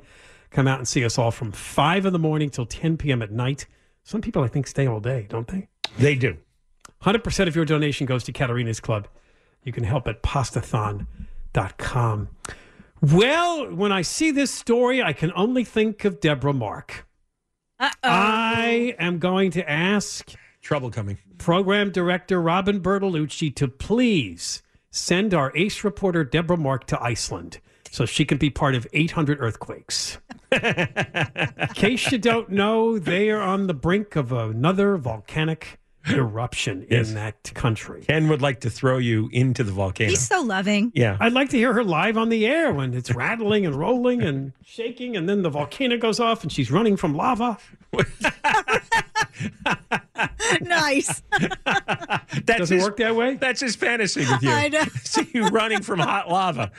Come 0.50 0.68
out 0.68 0.78
and 0.78 0.88
see 0.88 1.04
us 1.04 1.18
all 1.18 1.30
from 1.30 1.52
5 1.52 2.06
in 2.06 2.12
the 2.12 2.18
morning 2.18 2.50
till 2.50 2.66
10 2.66 2.96
p.m. 2.96 3.22
at 3.22 3.30
night. 3.30 3.66
Some 4.04 4.20
people, 4.20 4.42
I 4.42 4.48
think, 4.48 4.66
stay 4.66 4.86
all 4.86 5.00
day, 5.00 5.26
don't 5.28 5.48
they? 5.48 5.68
They 5.98 6.14
do. 6.14 6.36
100% 7.02 7.48
of 7.48 7.56
your 7.56 7.64
donation 7.64 8.06
goes 8.06 8.24
to 8.24 8.32
Caterina's 8.32 8.80
Club. 8.80 9.08
You 9.62 9.72
can 9.72 9.84
help 9.84 10.08
at 10.08 10.22
pastathon.com. 10.22 12.28
Well, 13.02 13.74
when 13.74 13.92
I 13.92 14.02
see 14.02 14.30
this 14.30 14.52
story, 14.52 15.02
I 15.02 15.12
can 15.12 15.32
only 15.34 15.64
think 15.64 16.04
of 16.04 16.20
Deborah 16.20 16.52
Mark. 16.52 17.06
Uh-oh. 17.78 17.92
I 18.02 18.94
am 18.98 19.18
going 19.18 19.50
to 19.52 19.70
ask 19.70 20.32
Trouble 20.62 20.90
coming. 20.90 21.18
program 21.38 21.90
director 21.90 22.40
Robin 22.40 22.80
Bertolucci 22.80 23.54
to 23.56 23.68
please 23.68 24.62
send 24.90 25.34
our 25.34 25.54
ace 25.54 25.84
reporter 25.84 26.24
Deborah 26.24 26.56
Mark 26.56 26.86
to 26.86 27.02
Iceland 27.02 27.60
so 27.90 28.04
she 28.06 28.24
can 28.24 28.38
be 28.38 28.50
part 28.50 28.74
of 28.74 28.86
800 28.92 29.40
earthquakes. 29.40 30.18
In 30.52 31.68
case 31.74 32.10
you 32.12 32.18
don't 32.18 32.50
know, 32.50 32.98
they 32.98 33.30
are 33.30 33.40
on 33.40 33.66
the 33.66 33.74
brink 33.74 34.16
of 34.16 34.32
another 34.32 34.96
volcanic 34.96 35.78
eruption 36.08 36.86
Yes. 36.88 37.08
in 37.08 37.14
that 37.16 37.52
country. 37.54 38.02
Ken 38.06 38.28
would 38.28 38.40
like 38.40 38.60
to 38.60 38.70
throw 38.70 38.98
you 38.98 39.28
into 39.32 39.64
the 39.64 39.72
volcano. 39.72 40.10
He's 40.10 40.24
so 40.26 40.40
loving. 40.40 40.92
yeah. 40.94 41.16
I'd 41.18 41.32
like 41.32 41.48
to 41.50 41.56
hear 41.56 41.72
her 41.72 41.82
live 41.82 42.16
on 42.16 42.28
the 42.28 42.46
air 42.46 42.72
when 42.72 42.94
it's 42.94 43.12
rattling 43.12 43.66
and 43.66 43.74
rolling 43.74 44.22
and 44.22 44.52
shaking, 44.64 45.16
and 45.16 45.28
then 45.28 45.42
the 45.42 45.50
volcano 45.50 45.96
goes 45.98 46.20
off 46.20 46.42
and 46.44 46.52
she's 46.52 46.70
running 46.70 46.96
from 46.96 47.16
lava. 47.16 47.58
nice. 50.60 51.22
That's 51.64 52.44
Does 52.44 52.70
it 52.70 52.76
his, 52.76 52.84
work 52.84 52.96
that 52.98 53.14
way? 53.16 53.34
That's 53.34 53.60
his 53.60 53.76
fantasy 53.76 54.20
with 54.20 54.42
you. 54.42 54.50
I 54.52 54.68
know. 54.68 54.84
See 55.04 55.28
you 55.34 55.48
running 55.48 55.82
from 55.82 55.98
hot 56.00 56.28
lava. 56.28 56.70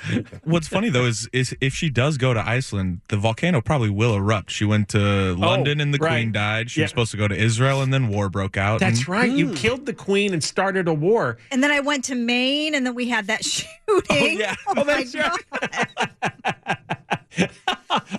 What's 0.43 0.67
funny 0.67 0.89
though 0.89 1.05
is 1.05 1.29
is 1.33 1.55
if 1.61 1.73
she 1.73 1.89
does 1.89 2.17
go 2.17 2.33
to 2.33 2.39
Iceland, 2.47 3.01
the 3.09 3.17
volcano 3.17 3.61
probably 3.61 3.89
will 3.89 4.15
erupt. 4.15 4.51
She 4.51 4.65
went 4.65 4.89
to 4.89 5.29
oh, 5.31 5.35
London 5.37 5.79
and 5.81 5.93
the 5.93 5.97
Oh, 6.01 6.05
right. 6.05 6.11
Queen 6.21 6.31
died. 6.31 6.69
She 6.71 6.79
Yeah. 6.81 6.85
was 6.85 6.91
supposed 6.91 7.11
to 7.11 7.17
go 7.17 7.27
to 7.27 7.35
Israel 7.35 7.81
and 7.81 7.93
then 7.93 8.07
war 8.07 8.29
broke 8.29 8.57
out. 8.57 8.79
That's 8.79 8.99
and- 8.99 9.09
right. 9.09 9.31
You 9.31 9.53
killed 9.53 9.85
the 9.85 9.93
queen 9.93 10.33
and 10.33 10.43
started 10.43 10.87
a 10.87 10.93
war. 10.93 11.37
And 11.51 11.63
then 11.63 11.71
I 11.71 11.79
went 11.79 12.05
to 12.05 12.15
Maine, 12.15 12.75
and 12.75 12.85
then 12.85 12.93
we 12.95 13.07
had 13.09 13.27
that 13.27 13.41
oh, 13.89 14.01
shooting. 14.07 14.39
yeah. 14.39 14.55
Oh, 14.67 14.73
Oh, 14.77 14.83
my 14.83 15.03
that's 15.03 15.13
God. 15.15 15.39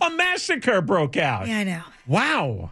A 0.01 0.11
massacre 0.11 0.81
broke 0.81 1.17
out. 1.17 1.47
Yeah, 1.49 1.59
I 1.59 1.65
know. 1.65 1.83
Wow. 2.07 2.71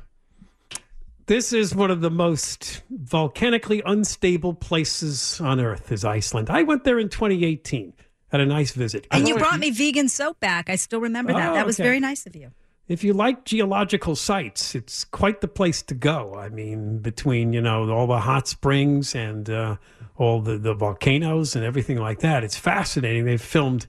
This 1.27 1.53
is 1.53 1.75
one 1.75 1.91
of 1.91 2.01
the 2.01 2.11
most 2.11 2.83
volcanically 2.89 3.83
unstable 3.85 4.55
places 4.55 5.41
on 5.41 5.59
Earth 5.59 5.91
is 5.91 6.05
Iceland. 6.05 6.49
I 6.51 6.63
went 6.63 6.85
there 6.85 7.01
in 7.01 7.09
2018. 7.09 7.93
Had 8.31 8.41
a 8.41 8.47
nice 8.47 8.71
visit. 8.71 9.09
And 9.11 9.27
you 9.27 9.37
brought 9.37 9.59
me 9.59 9.71
vegan 9.71 10.09
soap 10.09 10.39
back. 10.39 10.71
I 10.71 10.77
still 10.77 11.01
remember 11.01 11.33
that. 11.33 11.51
Oh, 11.51 11.55
that 11.55 11.67
was 11.67 11.81
okay. 11.81 11.89
very 11.89 12.01
nice 12.01 12.27
of 12.27 12.37
you. 12.37 12.53
If 12.87 13.03
you 13.03 13.13
like 13.13 13.45
geological 13.45 14.15
sites, 14.15 14.77
it's 14.77 15.05
quite 15.05 15.41
the 15.41 15.49
place 15.49 15.83
to 15.83 15.95
go. 15.95 16.35
I 16.37 16.49
mean, 16.49 16.99
between, 16.99 17.53
you 17.53 17.61
know, 17.61 17.91
all 17.91 18.07
the 18.07 18.21
hot 18.21 18.47
springs 18.47 19.15
and 19.17 19.51
uh, 19.51 19.77
all 20.17 20.41
the, 20.41 20.59
the 20.59 20.75
volcanoes 20.75 21.57
and 21.57 21.65
everything 21.65 21.99
like 21.99 22.21
that, 22.21 22.45
it's 22.45 22.57
fascinating. 22.57 23.25
They've 23.25 23.41
filmed 23.41 23.89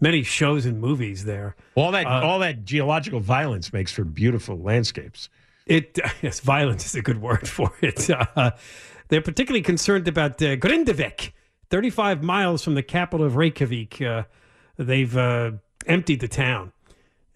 many 0.00 0.22
shows 0.22 0.64
and 0.64 0.80
movies 0.80 1.26
there. 1.26 1.56
All 1.74 1.92
that 1.92 2.06
Uh, 2.06 2.22
all 2.24 2.38
that 2.38 2.64
geological 2.64 3.20
violence 3.20 3.70
makes 3.72 3.92
for 3.92 4.04
beautiful 4.04 4.58
landscapes. 4.58 5.28
It 5.66 5.98
yes, 6.22 6.40
violence 6.40 6.86
is 6.86 6.94
a 6.94 7.02
good 7.02 7.20
word 7.20 7.48
for 7.56 7.72
it. 7.80 8.08
Uh, 8.10 8.52
they're 9.08 9.20
particularly 9.20 9.62
concerned 9.62 10.06
about 10.08 10.40
uh, 10.42 10.56
Grindavik, 10.56 11.32
35 11.70 12.22
miles 12.22 12.62
from 12.62 12.74
the 12.74 12.82
capital 12.82 13.26
of 13.26 13.36
Reykjavik. 13.36 14.00
Uh, 14.00 14.22
they've 14.76 15.16
uh, 15.16 15.52
emptied 15.86 16.20
the 16.20 16.28
town, 16.28 16.72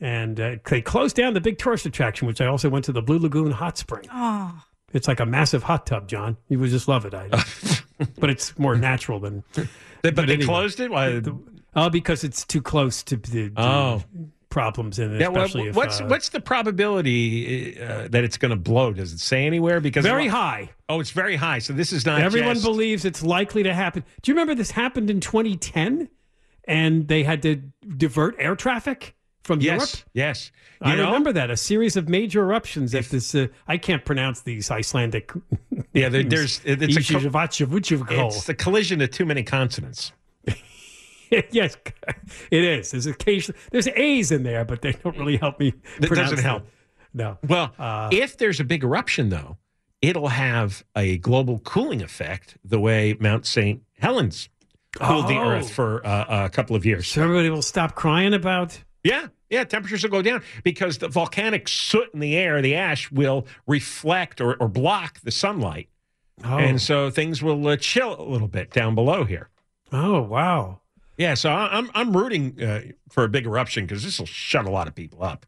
and 0.01 0.39
uh, 0.41 0.57
they 0.69 0.81
closed 0.81 1.17
down 1.17 1.35
the 1.35 1.41
big 1.41 1.59
tourist 1.59 1.85
attraction, 1.87 2.27
which 2.27 2.41
I 2.41 2.47
also 2.47 2.69
went 2.69 2.85
to 2.87 2.93
the 2.93 3.03
Blue 3.03 3.19
Lagoon 3.19 3.51
Hot 3.51 3.77
Spring. 3.77 4.07
Oh, 4.13 4.63
It's 4.93 5.09
like 5.09 5.21
a 5.21 5.27
massive 5.27 5.65
hot 5.65 5.87
tub, 5.87 6.09
John. 6.09 6.37
You 6.49 6.59
would 6.61 6.71
just 6.71 6.87
love 6.89 7.05
it. 7.07 7.15
I, 7.15 7.29
but 8.21 8.31
it's 8.31 8.57
more 8.59 8.77
natural 8.77 9.19
than. 9.21 9.43
They, 10.03 10.11
but, 10.11 10.27
they 10.27 10.35
anyway. 10.35 10.45
closed 10.47 10.81
it. 10.81 10.91
Why? 10.91 11.21
Oh, 11.77 11.91
because 11.91 12.23
it's 12.23 12.45
too 12.45 12.63
close 12.63 13.03
to 13.05 13.17
the 13.17 13.51
to 13.51 13.53
Oh. 13.61 14.03
Problems 14.55 15.01
in 15.01 15.13
it, 15.17 15.21
Yeah, 15.21 15.29
well, 15.29 15.45
especially 15.45 15.69
if 15.69 15.75
what's 15.77 16.01
uh, 16.01 16.07
what's 16.07 16.29
the 16.29 16.39
probability 16.39 17.77
uh, 17.83 18.07
that 18.09 18.23
it's 18.23 18.39
going 18.39 18.51
to 18.51 18.57
blow? 18.57 18.93
Does 18.93 19.13
it 19.13 19.19
say 19.19 19.47
anywhere? 19.47 19.81
Because 19.81 20.05
very 20.05 20.29
high. 20.29 20.71
Oh, 20.89 21.01
it's 21.01 21.11
very 21.11 21.35
high. 21.35 21.59
So 21.59 21.73
this 21.73 21.93
is 21.93 22.07
not. 22.07 22.21
Everyone 22.21 22.55
just- 22.55 22.65
believes 22.65 23.05
it's 23.05 23.23
likely 23.23 23.65
to 23.65 23.75
happen. 23.75 24.05
Do 24.23 24.31
you 24.31 24.35
remember 24.35 24.55
this 24.55 24.71
happened 24.71 25.11
in 25.11 25.19
2010 25.21 26.09
and 26.69 27.09
they 27.09 27.25
had 27.25 27.43
to 27.43 27.57
divert 27.97 28.37
air 28.39 28.55
traffic 28.55 29.17
from 29.43 29.61
Yes, 29.61 29.67
Europe? 29.81 30.09
yes. 30.15 30.53
I 30.81 30.95
know- 30.95 31.07
remember 31.07 31.33
that 31.33 31.51
a 31.51 31.57
series 31.57 31.97
of 31.97 32.09
major 32.09 32.41
eruptions 32.43 32.95
at 32.95 33.07
this. 33.07 33.35
Uh, 33.35 33.49
I 33.67 33.77
can't 33.77 34.05
pronounce 34.05 34.43
these 34.43 34.71
Icelandic. 34.71 35.33
Yeah, 35.93 36.09
there, 36.11 36.23
there's 36.23 36.61
it's 36.65 36.81
a, 36.81 36.87
it's 36.87 38.45
the 38.45 38.55
collision 38.55 39.01
of 39.01 39.11
too 39.11 39.27
many 39.27 39.43
consonants. 39.43 40.13
yes, 41.51 41.77
it 42.51 42.65
is. 42.65 42.91
There's 42.91 43.07
occasion. 43.07 43.55
There's 43.71 43.89
A's 43.89 44.31
in 44.33 44.43
there, 44.43 44.65
but 44.65 44.83
they 44.83 44.93
don't 44.93 45.17
really 45.19 45.37
help 45.37 45.59
me. 45.61 45.73
That 46.01 46.11
doesn't 46.11 46.39
help. 46.39 46.63
them. 46.65 46.73
No. 47.15 47.39
Well, 47.49 47.73
Uh, 47.79 48.09
if 48.13 48.37
there's 48.37 48.61
a 48.61 48.65
big 48.65 48.83
eruption, 48.85 49.29
though, 49.29 49.59
it'll 50.03 50.29
have 50.29 50.85
a 50.97 51.19
global 51.19 51.61
cooling 51.61 52.03
effect, 52.03 52.57
the 52.65 52.81
way 52.81 53.17
Mount 53.21 53.47
St. 53.47 53.83
Helens 53.99 54.49
cooled 55.01 55.29
the 55.29 55.37
Oh. 55.37 55.51
Earth 55.51 55.71
for 55.71 56.05
uh, 56.07 56.47
a 56.47 56.49
couple 56.51 56.75
of 56.77 56.85
years. 56.85 57.07
So 57.09 57.23
everybody 57.23 57.51
will 57.51 57.63
stop 57.63 57.95
crying 57.95 58.35
about. 58.35 58.83
Yeah, 59.05 59.29
yeah, 59.51 59.65
temperatures 59.65 60.03
will 60.03 60.11
go 60.11 60.23
down 60.23 60.43
because 60.63 60.99
the 60.99 61.09
volcanic 61.09 61.69
soot 61.69 62.09
in 62.15 62.21
the 62.21 62.37
air, 62.37 62.61
the 62.63 62.75
ash, 62.75 63.11
will 63.13 63.47
reflect 63.67 64.41
or, 64.41 64.57
or 64.57 64.67
block 64.69 65.21
the 65.21 65.31
sunlight. 65.31 65.89
Oh. 66.43 66.57
And 66.59 66.81
so 66.81 67.11
things 67.11 67.43
will 67.43 67.67
uh, 67.69 67.77
chill 67.77 68.21
a 68.21 68.25
little 68.27 68.49
bit 68.49 68.71
down 68.71 68.95
below 68.95 69.25
here. 69.25 69.51
Oh 69.93 70.23
wow. 70.23 70.81
Yeah, 71.17 71.35
so 71.35 71.51
I- 71.51 71.77
I'm 71.79 71.91
I'm 71.95 72.17
rooting 72.17 72.61
uh, 72.63 72.81
for 73.11 73.25
a 73.25 73.29
big 73.29 73.47
eruption 73.47 73.85
because 73.87 74.03
this 74.03 74.19
will 74.19 74.27
shut 74.27 74.67
a 74.67 74.71
lot 74.71 74.89
of 74.89 74.95
people 74.95 75.23
up. 75.23 75.47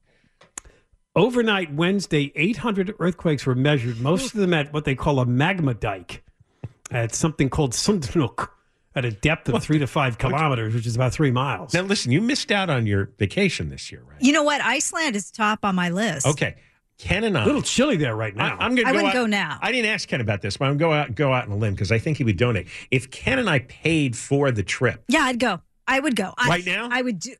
Overnight 1.14 1.72
Wednesday, 1.72 2.30
800 2.34 2.94
earthquakes 2.98 3.46
were 3.46 3.54
measured, 3.54 3.98
most 4.00 4.34
of 4.34 4.40
them 4.40 4.52
at 4.52 4.72
what 4.74 4.84
they 4.84 4.94
call 4.94 5.18
a 5.18 5.24
magma 5.24 5.72
dike, 5.72 6.22
at 6.90 7.14
something 7.14 7.48
called 7.48 7.72
Sundnuk, 7.72 8.50
at 8.94 9.06
a 9.06 9.10
depth 9.10 9.48
of 9.48 9.62
three 9.62 9.78
to 9.78 9.86
five 9.86 10.18
kilometers, 10.18 10.74
which 10.74 10.86
is 10.86 10.94
about 10.94 11.14
three 11.14 11.30
miles. 11.30 11.72
Now, 11.72 11.80
listen, 11.82 12.12
you 12.12 12.20
missed 12.20 12.52
out 12.52 12.68
on 12.68 12.84
your 12.86 13.12
vacation 13.18 13.70
this 13.70 13.90
year, 13.90 14.02
right? 14.06 14.20
you 14.20 14.32
know 14.32 14.42
what? 14.42 14.60
Iceland 14.60 15.16
is 15.16 15.30
top 15.30 15.60
on 15.64 15.74
my 15.74 15.88
list. 15.88 16.26
Okay, 16.26 16.56
Ken 16.98 17.24
and 17.24 17.36
I. 17.36 17.42
A 17.42 17.46
little 17.46 17.62
chilly 17.62 17.96
there 17.96 18.16
right 18.16 18.34
now. 18.34 18.56
I, 18.58 18.64
am 18.66 18.74
going 18.74 18.76
to 18.76 18.82
go 18.84 18.90
wouldn't 18.92 19.08
out- 19.08 19.12
go 19.14 19.26
now. 19.26 19.58
I 19.60 19.70
didn't 19.72 19.90
ask 19.90 20.08
Ken 20.08 20.20
about 20.20 20.40
this, 20.42 20.56
but 20.56 20.64
I'm 20.66 20.78
going 20.78 20.78
to 20.78 20.84
go 20.84 20.92
out 20.92 21.14
go 21.14 21.32
out 21.32 21.44
on 21.46 21.52
a 21.52 21.56
limb 21.56 21.74
because 21.74 21.92
I 21.92 21.98
think 21.98 22.16
he 22.18 22.24
would 22.24 22.36
donate. 22.38 22.68
If 22.90 23.10
Ken 23.10 23.38
and 23.38 23.50
I 23.50 23.58
paid 23.60 24.16
for 24.16 24.50
the 24.50 24.62
trip, 24.62 25.02
Yeah, 25.08 25.20
I'd 25.20 25.38
go. 25.38 25.60
I 25.86 26.00
would 26.00 26.16
go. 26.16 26.32
I, 26.38 26.48
Right 26.48 26.66
now? 26.66 26.88
I 26.90 27.02
would 27.02 27.18
do. 27.18 27.34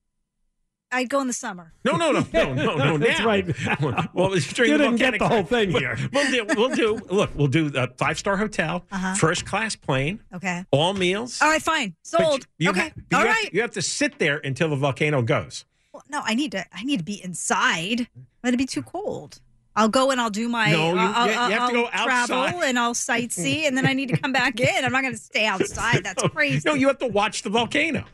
I'd 0.92 1.08
go 1.08 1.20
in 1.20 1.26
the 1.26 1.32
summer. 1.32 1.72
no, 1.84 1.96
no, 1.96 2.12
no, 2.12 2.24
no, 2.32 2.54
no, 2.54 2.76
no. 2.76 2.98
That's 3.04 3.18
now. 3.18 3.26
right. 3.26 3.44
Well, 4.14 4.32
it's 4.34 4.52
during 4.52 4.70
You 4.70 4.78
the 4.78 4.84
didn't 4.84 4.98
get 4.98 5.18
the 5.18 5.26
whole 5.28 5.42
thing 5.42 5.70
here. 5.72 5.98
We'll 6.12 6.30
do. 6.30 6.54
We'll 6.56 6.74
do. 6.74 7.00
Look, 7.10 7.30
we'll 7.34 7.48
do 7.48 7.72
a 7.74 7.88
five 7.96 8.18
star 8.18 8.36
hotel, 8.36 8.84
Uh-huh. 8.92 9.14
first 9.16 9.44
class 9.46 9.74
plane, 9.74 10.20
Okay. 10.32 10.64
all 10.70 10.94
meals. 10.94 11.42
All 11.42 11.48
right, 11.48 11.60
fine. 11.60 11.96
Sold. 12.04 12.46
you 12.58 12.70
okay. 12.70 12.80
ha- 12.80 12.90
you 13.10 13.18
All 13.18 13.24
have- 13.26 13.34
right. 13.34 13.52
You 13.52 13.62
have 13.62 13.72
to 13.72 13.82
sit 13.82 14.18
there 14.20 14.38
until 14.38 14.68
the 14.68 14.76
volcano 14.76 15.22
goes. 15.22 15.64
Well, 15.92 16.04
no, 16.08 16.20
I 16.24 16.34
need 16.34 16.52
to. 16.52 16.64
I 16.72 16.84
need 16.84 16.98
to 16.98 17.04
be 17.04 17.20
inside. 17.22 18.06
It'd 18.44 18.56
be 18.58 18.64
too 18.66 18.82
cold. 18.82 19.40
I'll 19.76 19.88
go 19.88 20.10
and 20.10 20.20
I'll 20.20 20.30
do 20.30 20.48
my. 20.48 20.72
No, 20.72 20.94
you- 20.94 20.98
I'll, 20.98 21.26
you- 21.26 21.32
you 21.32 21.38
I'll- 21.38 21.50
have 21.50 21.70
to 21.70 21.78
I'll 21.92 22.04
travel 22.26 22.62
and 22.62 22.78
I'll 22.78 22.94
sightsee, 22.94 23.66
and 23.66 23.76
then 23.76 23.86
I 23.86 23.92
need 23.92 24.08
to 24.08 24.16
come 24.16 24.32
back 24.32 24.58
in. 24.58 24.84
I'm 24.84 24.90
not 24.92 25.02
going 25.02 25.14
to 25.14 25.20
stay 25.20 25.46
outside. 25.46 26.02
That's 26.02 26.22
crazy. 26.34 26.62
No, 26.64 26.74
you 26.74 26.86
have 26.88 26.98
to 26.98 27.06
watch 27.08 27.42
the 27.42 27.50
volcano, 27.50 28.04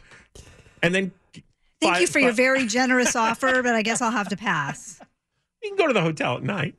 and 0.83 0.95
then. 0.95 1.13
Thank 1.81 1.95
fi- 1.95 2.01
you 2.03 2.07
for 2.07 2.19
your 2.21 2.33
very 2.33 2.67
generous 2.67 3.17
offer, 3.17 3.61
but 3.63 3.75
I 3.75 3.83
guess 3.83 4.01
I'll 4.01 4.13
have 4.13 4.29
to 4.29 4.37
pass. 4.37 5.01
You 5.63 5.71
can 5.71 5.77
go 5.79 5.89
to 5.89 5.93
the 5.93 6.01
hotel 6.03 6.37
at 6.37 6.43
night. 6.45 6.77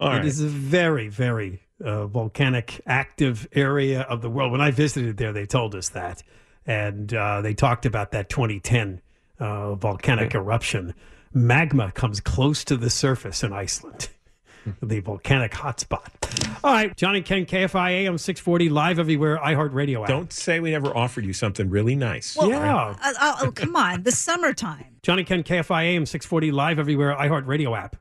All 0.00 0.10
It 0.12 0.16
right. 0.16 0.24
is 0.24 0.40
a 0.40 0.46
very, 0.48 1.08
very 1.08 1.62
uh, 1.84 2.06
volcanic 2.06 2.80
active 2.86 3.46
area 3.52 4.02
of 4.02 4.22
the 4.22 4.30
world. 4.30 4.50
When 4.52 4.60
I 4.60 4.70
visited 4.72 5.16
there, 5.18 5.32
they 5.32 5.46
told 5.46 5.74
us 5.76 5.88
that. 5.90 6.22
And 6.66 7.12
uh, 7.14 7.40
they 7.40 7.54
talked 7.54 7.86
about 7.86 8.10
that 8.12 8.28
2010 8.28 9.00
uh, 9.38 9.74
volcanic 9.76 10.34
eruption. 10.34 10.94
Magma 11.32 11.92
comes 11.92 12.20
close 12.20 12.64
to 12.64 12.76
the 12.76 12.90
surface 12.90 13.42
in 13.42 13.52
Iceland. 13.52 14.08
the 14.82 15.00
volcanic 15.00 15.52
hotspot. 15.52 16.08
All 16.64 16.72
right, 16.72 16.94
John 16.96 17.16
and 17.16 17.24
Ken, 17.24 17.46
KFI 17.46 17.90
AM 17.90 18.18
640, 18.18 18.68
live 18.68 18.98
everywhere, 18.98 19.38
iHeartRadio 19.38 20.02
app. 20.02 20.08
Don't 20.08 20.32
say 20.32 20.60
we 20.60 20.70
never 20.70 20.94
offered 20.96 21.24
you 21.24 21.32
something 21.32 21.70
really 21.70 21.94
nice. 21.94 22.36
yeah. 22.36 22.94
Uh, 23.02 23.12
oh, 23.20 23.36
oh, 23.42 23.52
come 23.52 23.76
on, 23.76 24.02
the 24.02 24.12
summertime. 24.12 24.84
John 25.02 25.18
and 25.18 25.26
Ken, 25.26 25.42
KFI 25.42 25.84
AM 25.84 26.06
640, 26.06 26.50
live 26.52 26.78
everywhere, 26.78 27.14
iHeartRadio 27.14 27.76
app. 27.78 27.96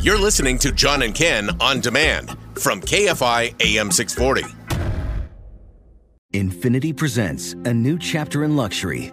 You're 0.00 0.18
listening 0.18 0.58
to 0.58 0.72
John 0.72 1.02
and 1.02 1.14
Ken 1.14 1.50
on 1.60 1.80
demand 1.80 2.36
from 2.54 2.80
KFI 2.80 3.60
AM 3.62 3.90
640. 3.90 4.42
Infiniti 6.32 6.96
presents 6.96 7.52
a 7.52 7.74
new 7.74 7.98
chapter 7.98 8.42
in 8.42 8.56
luxury, 8.56 9.12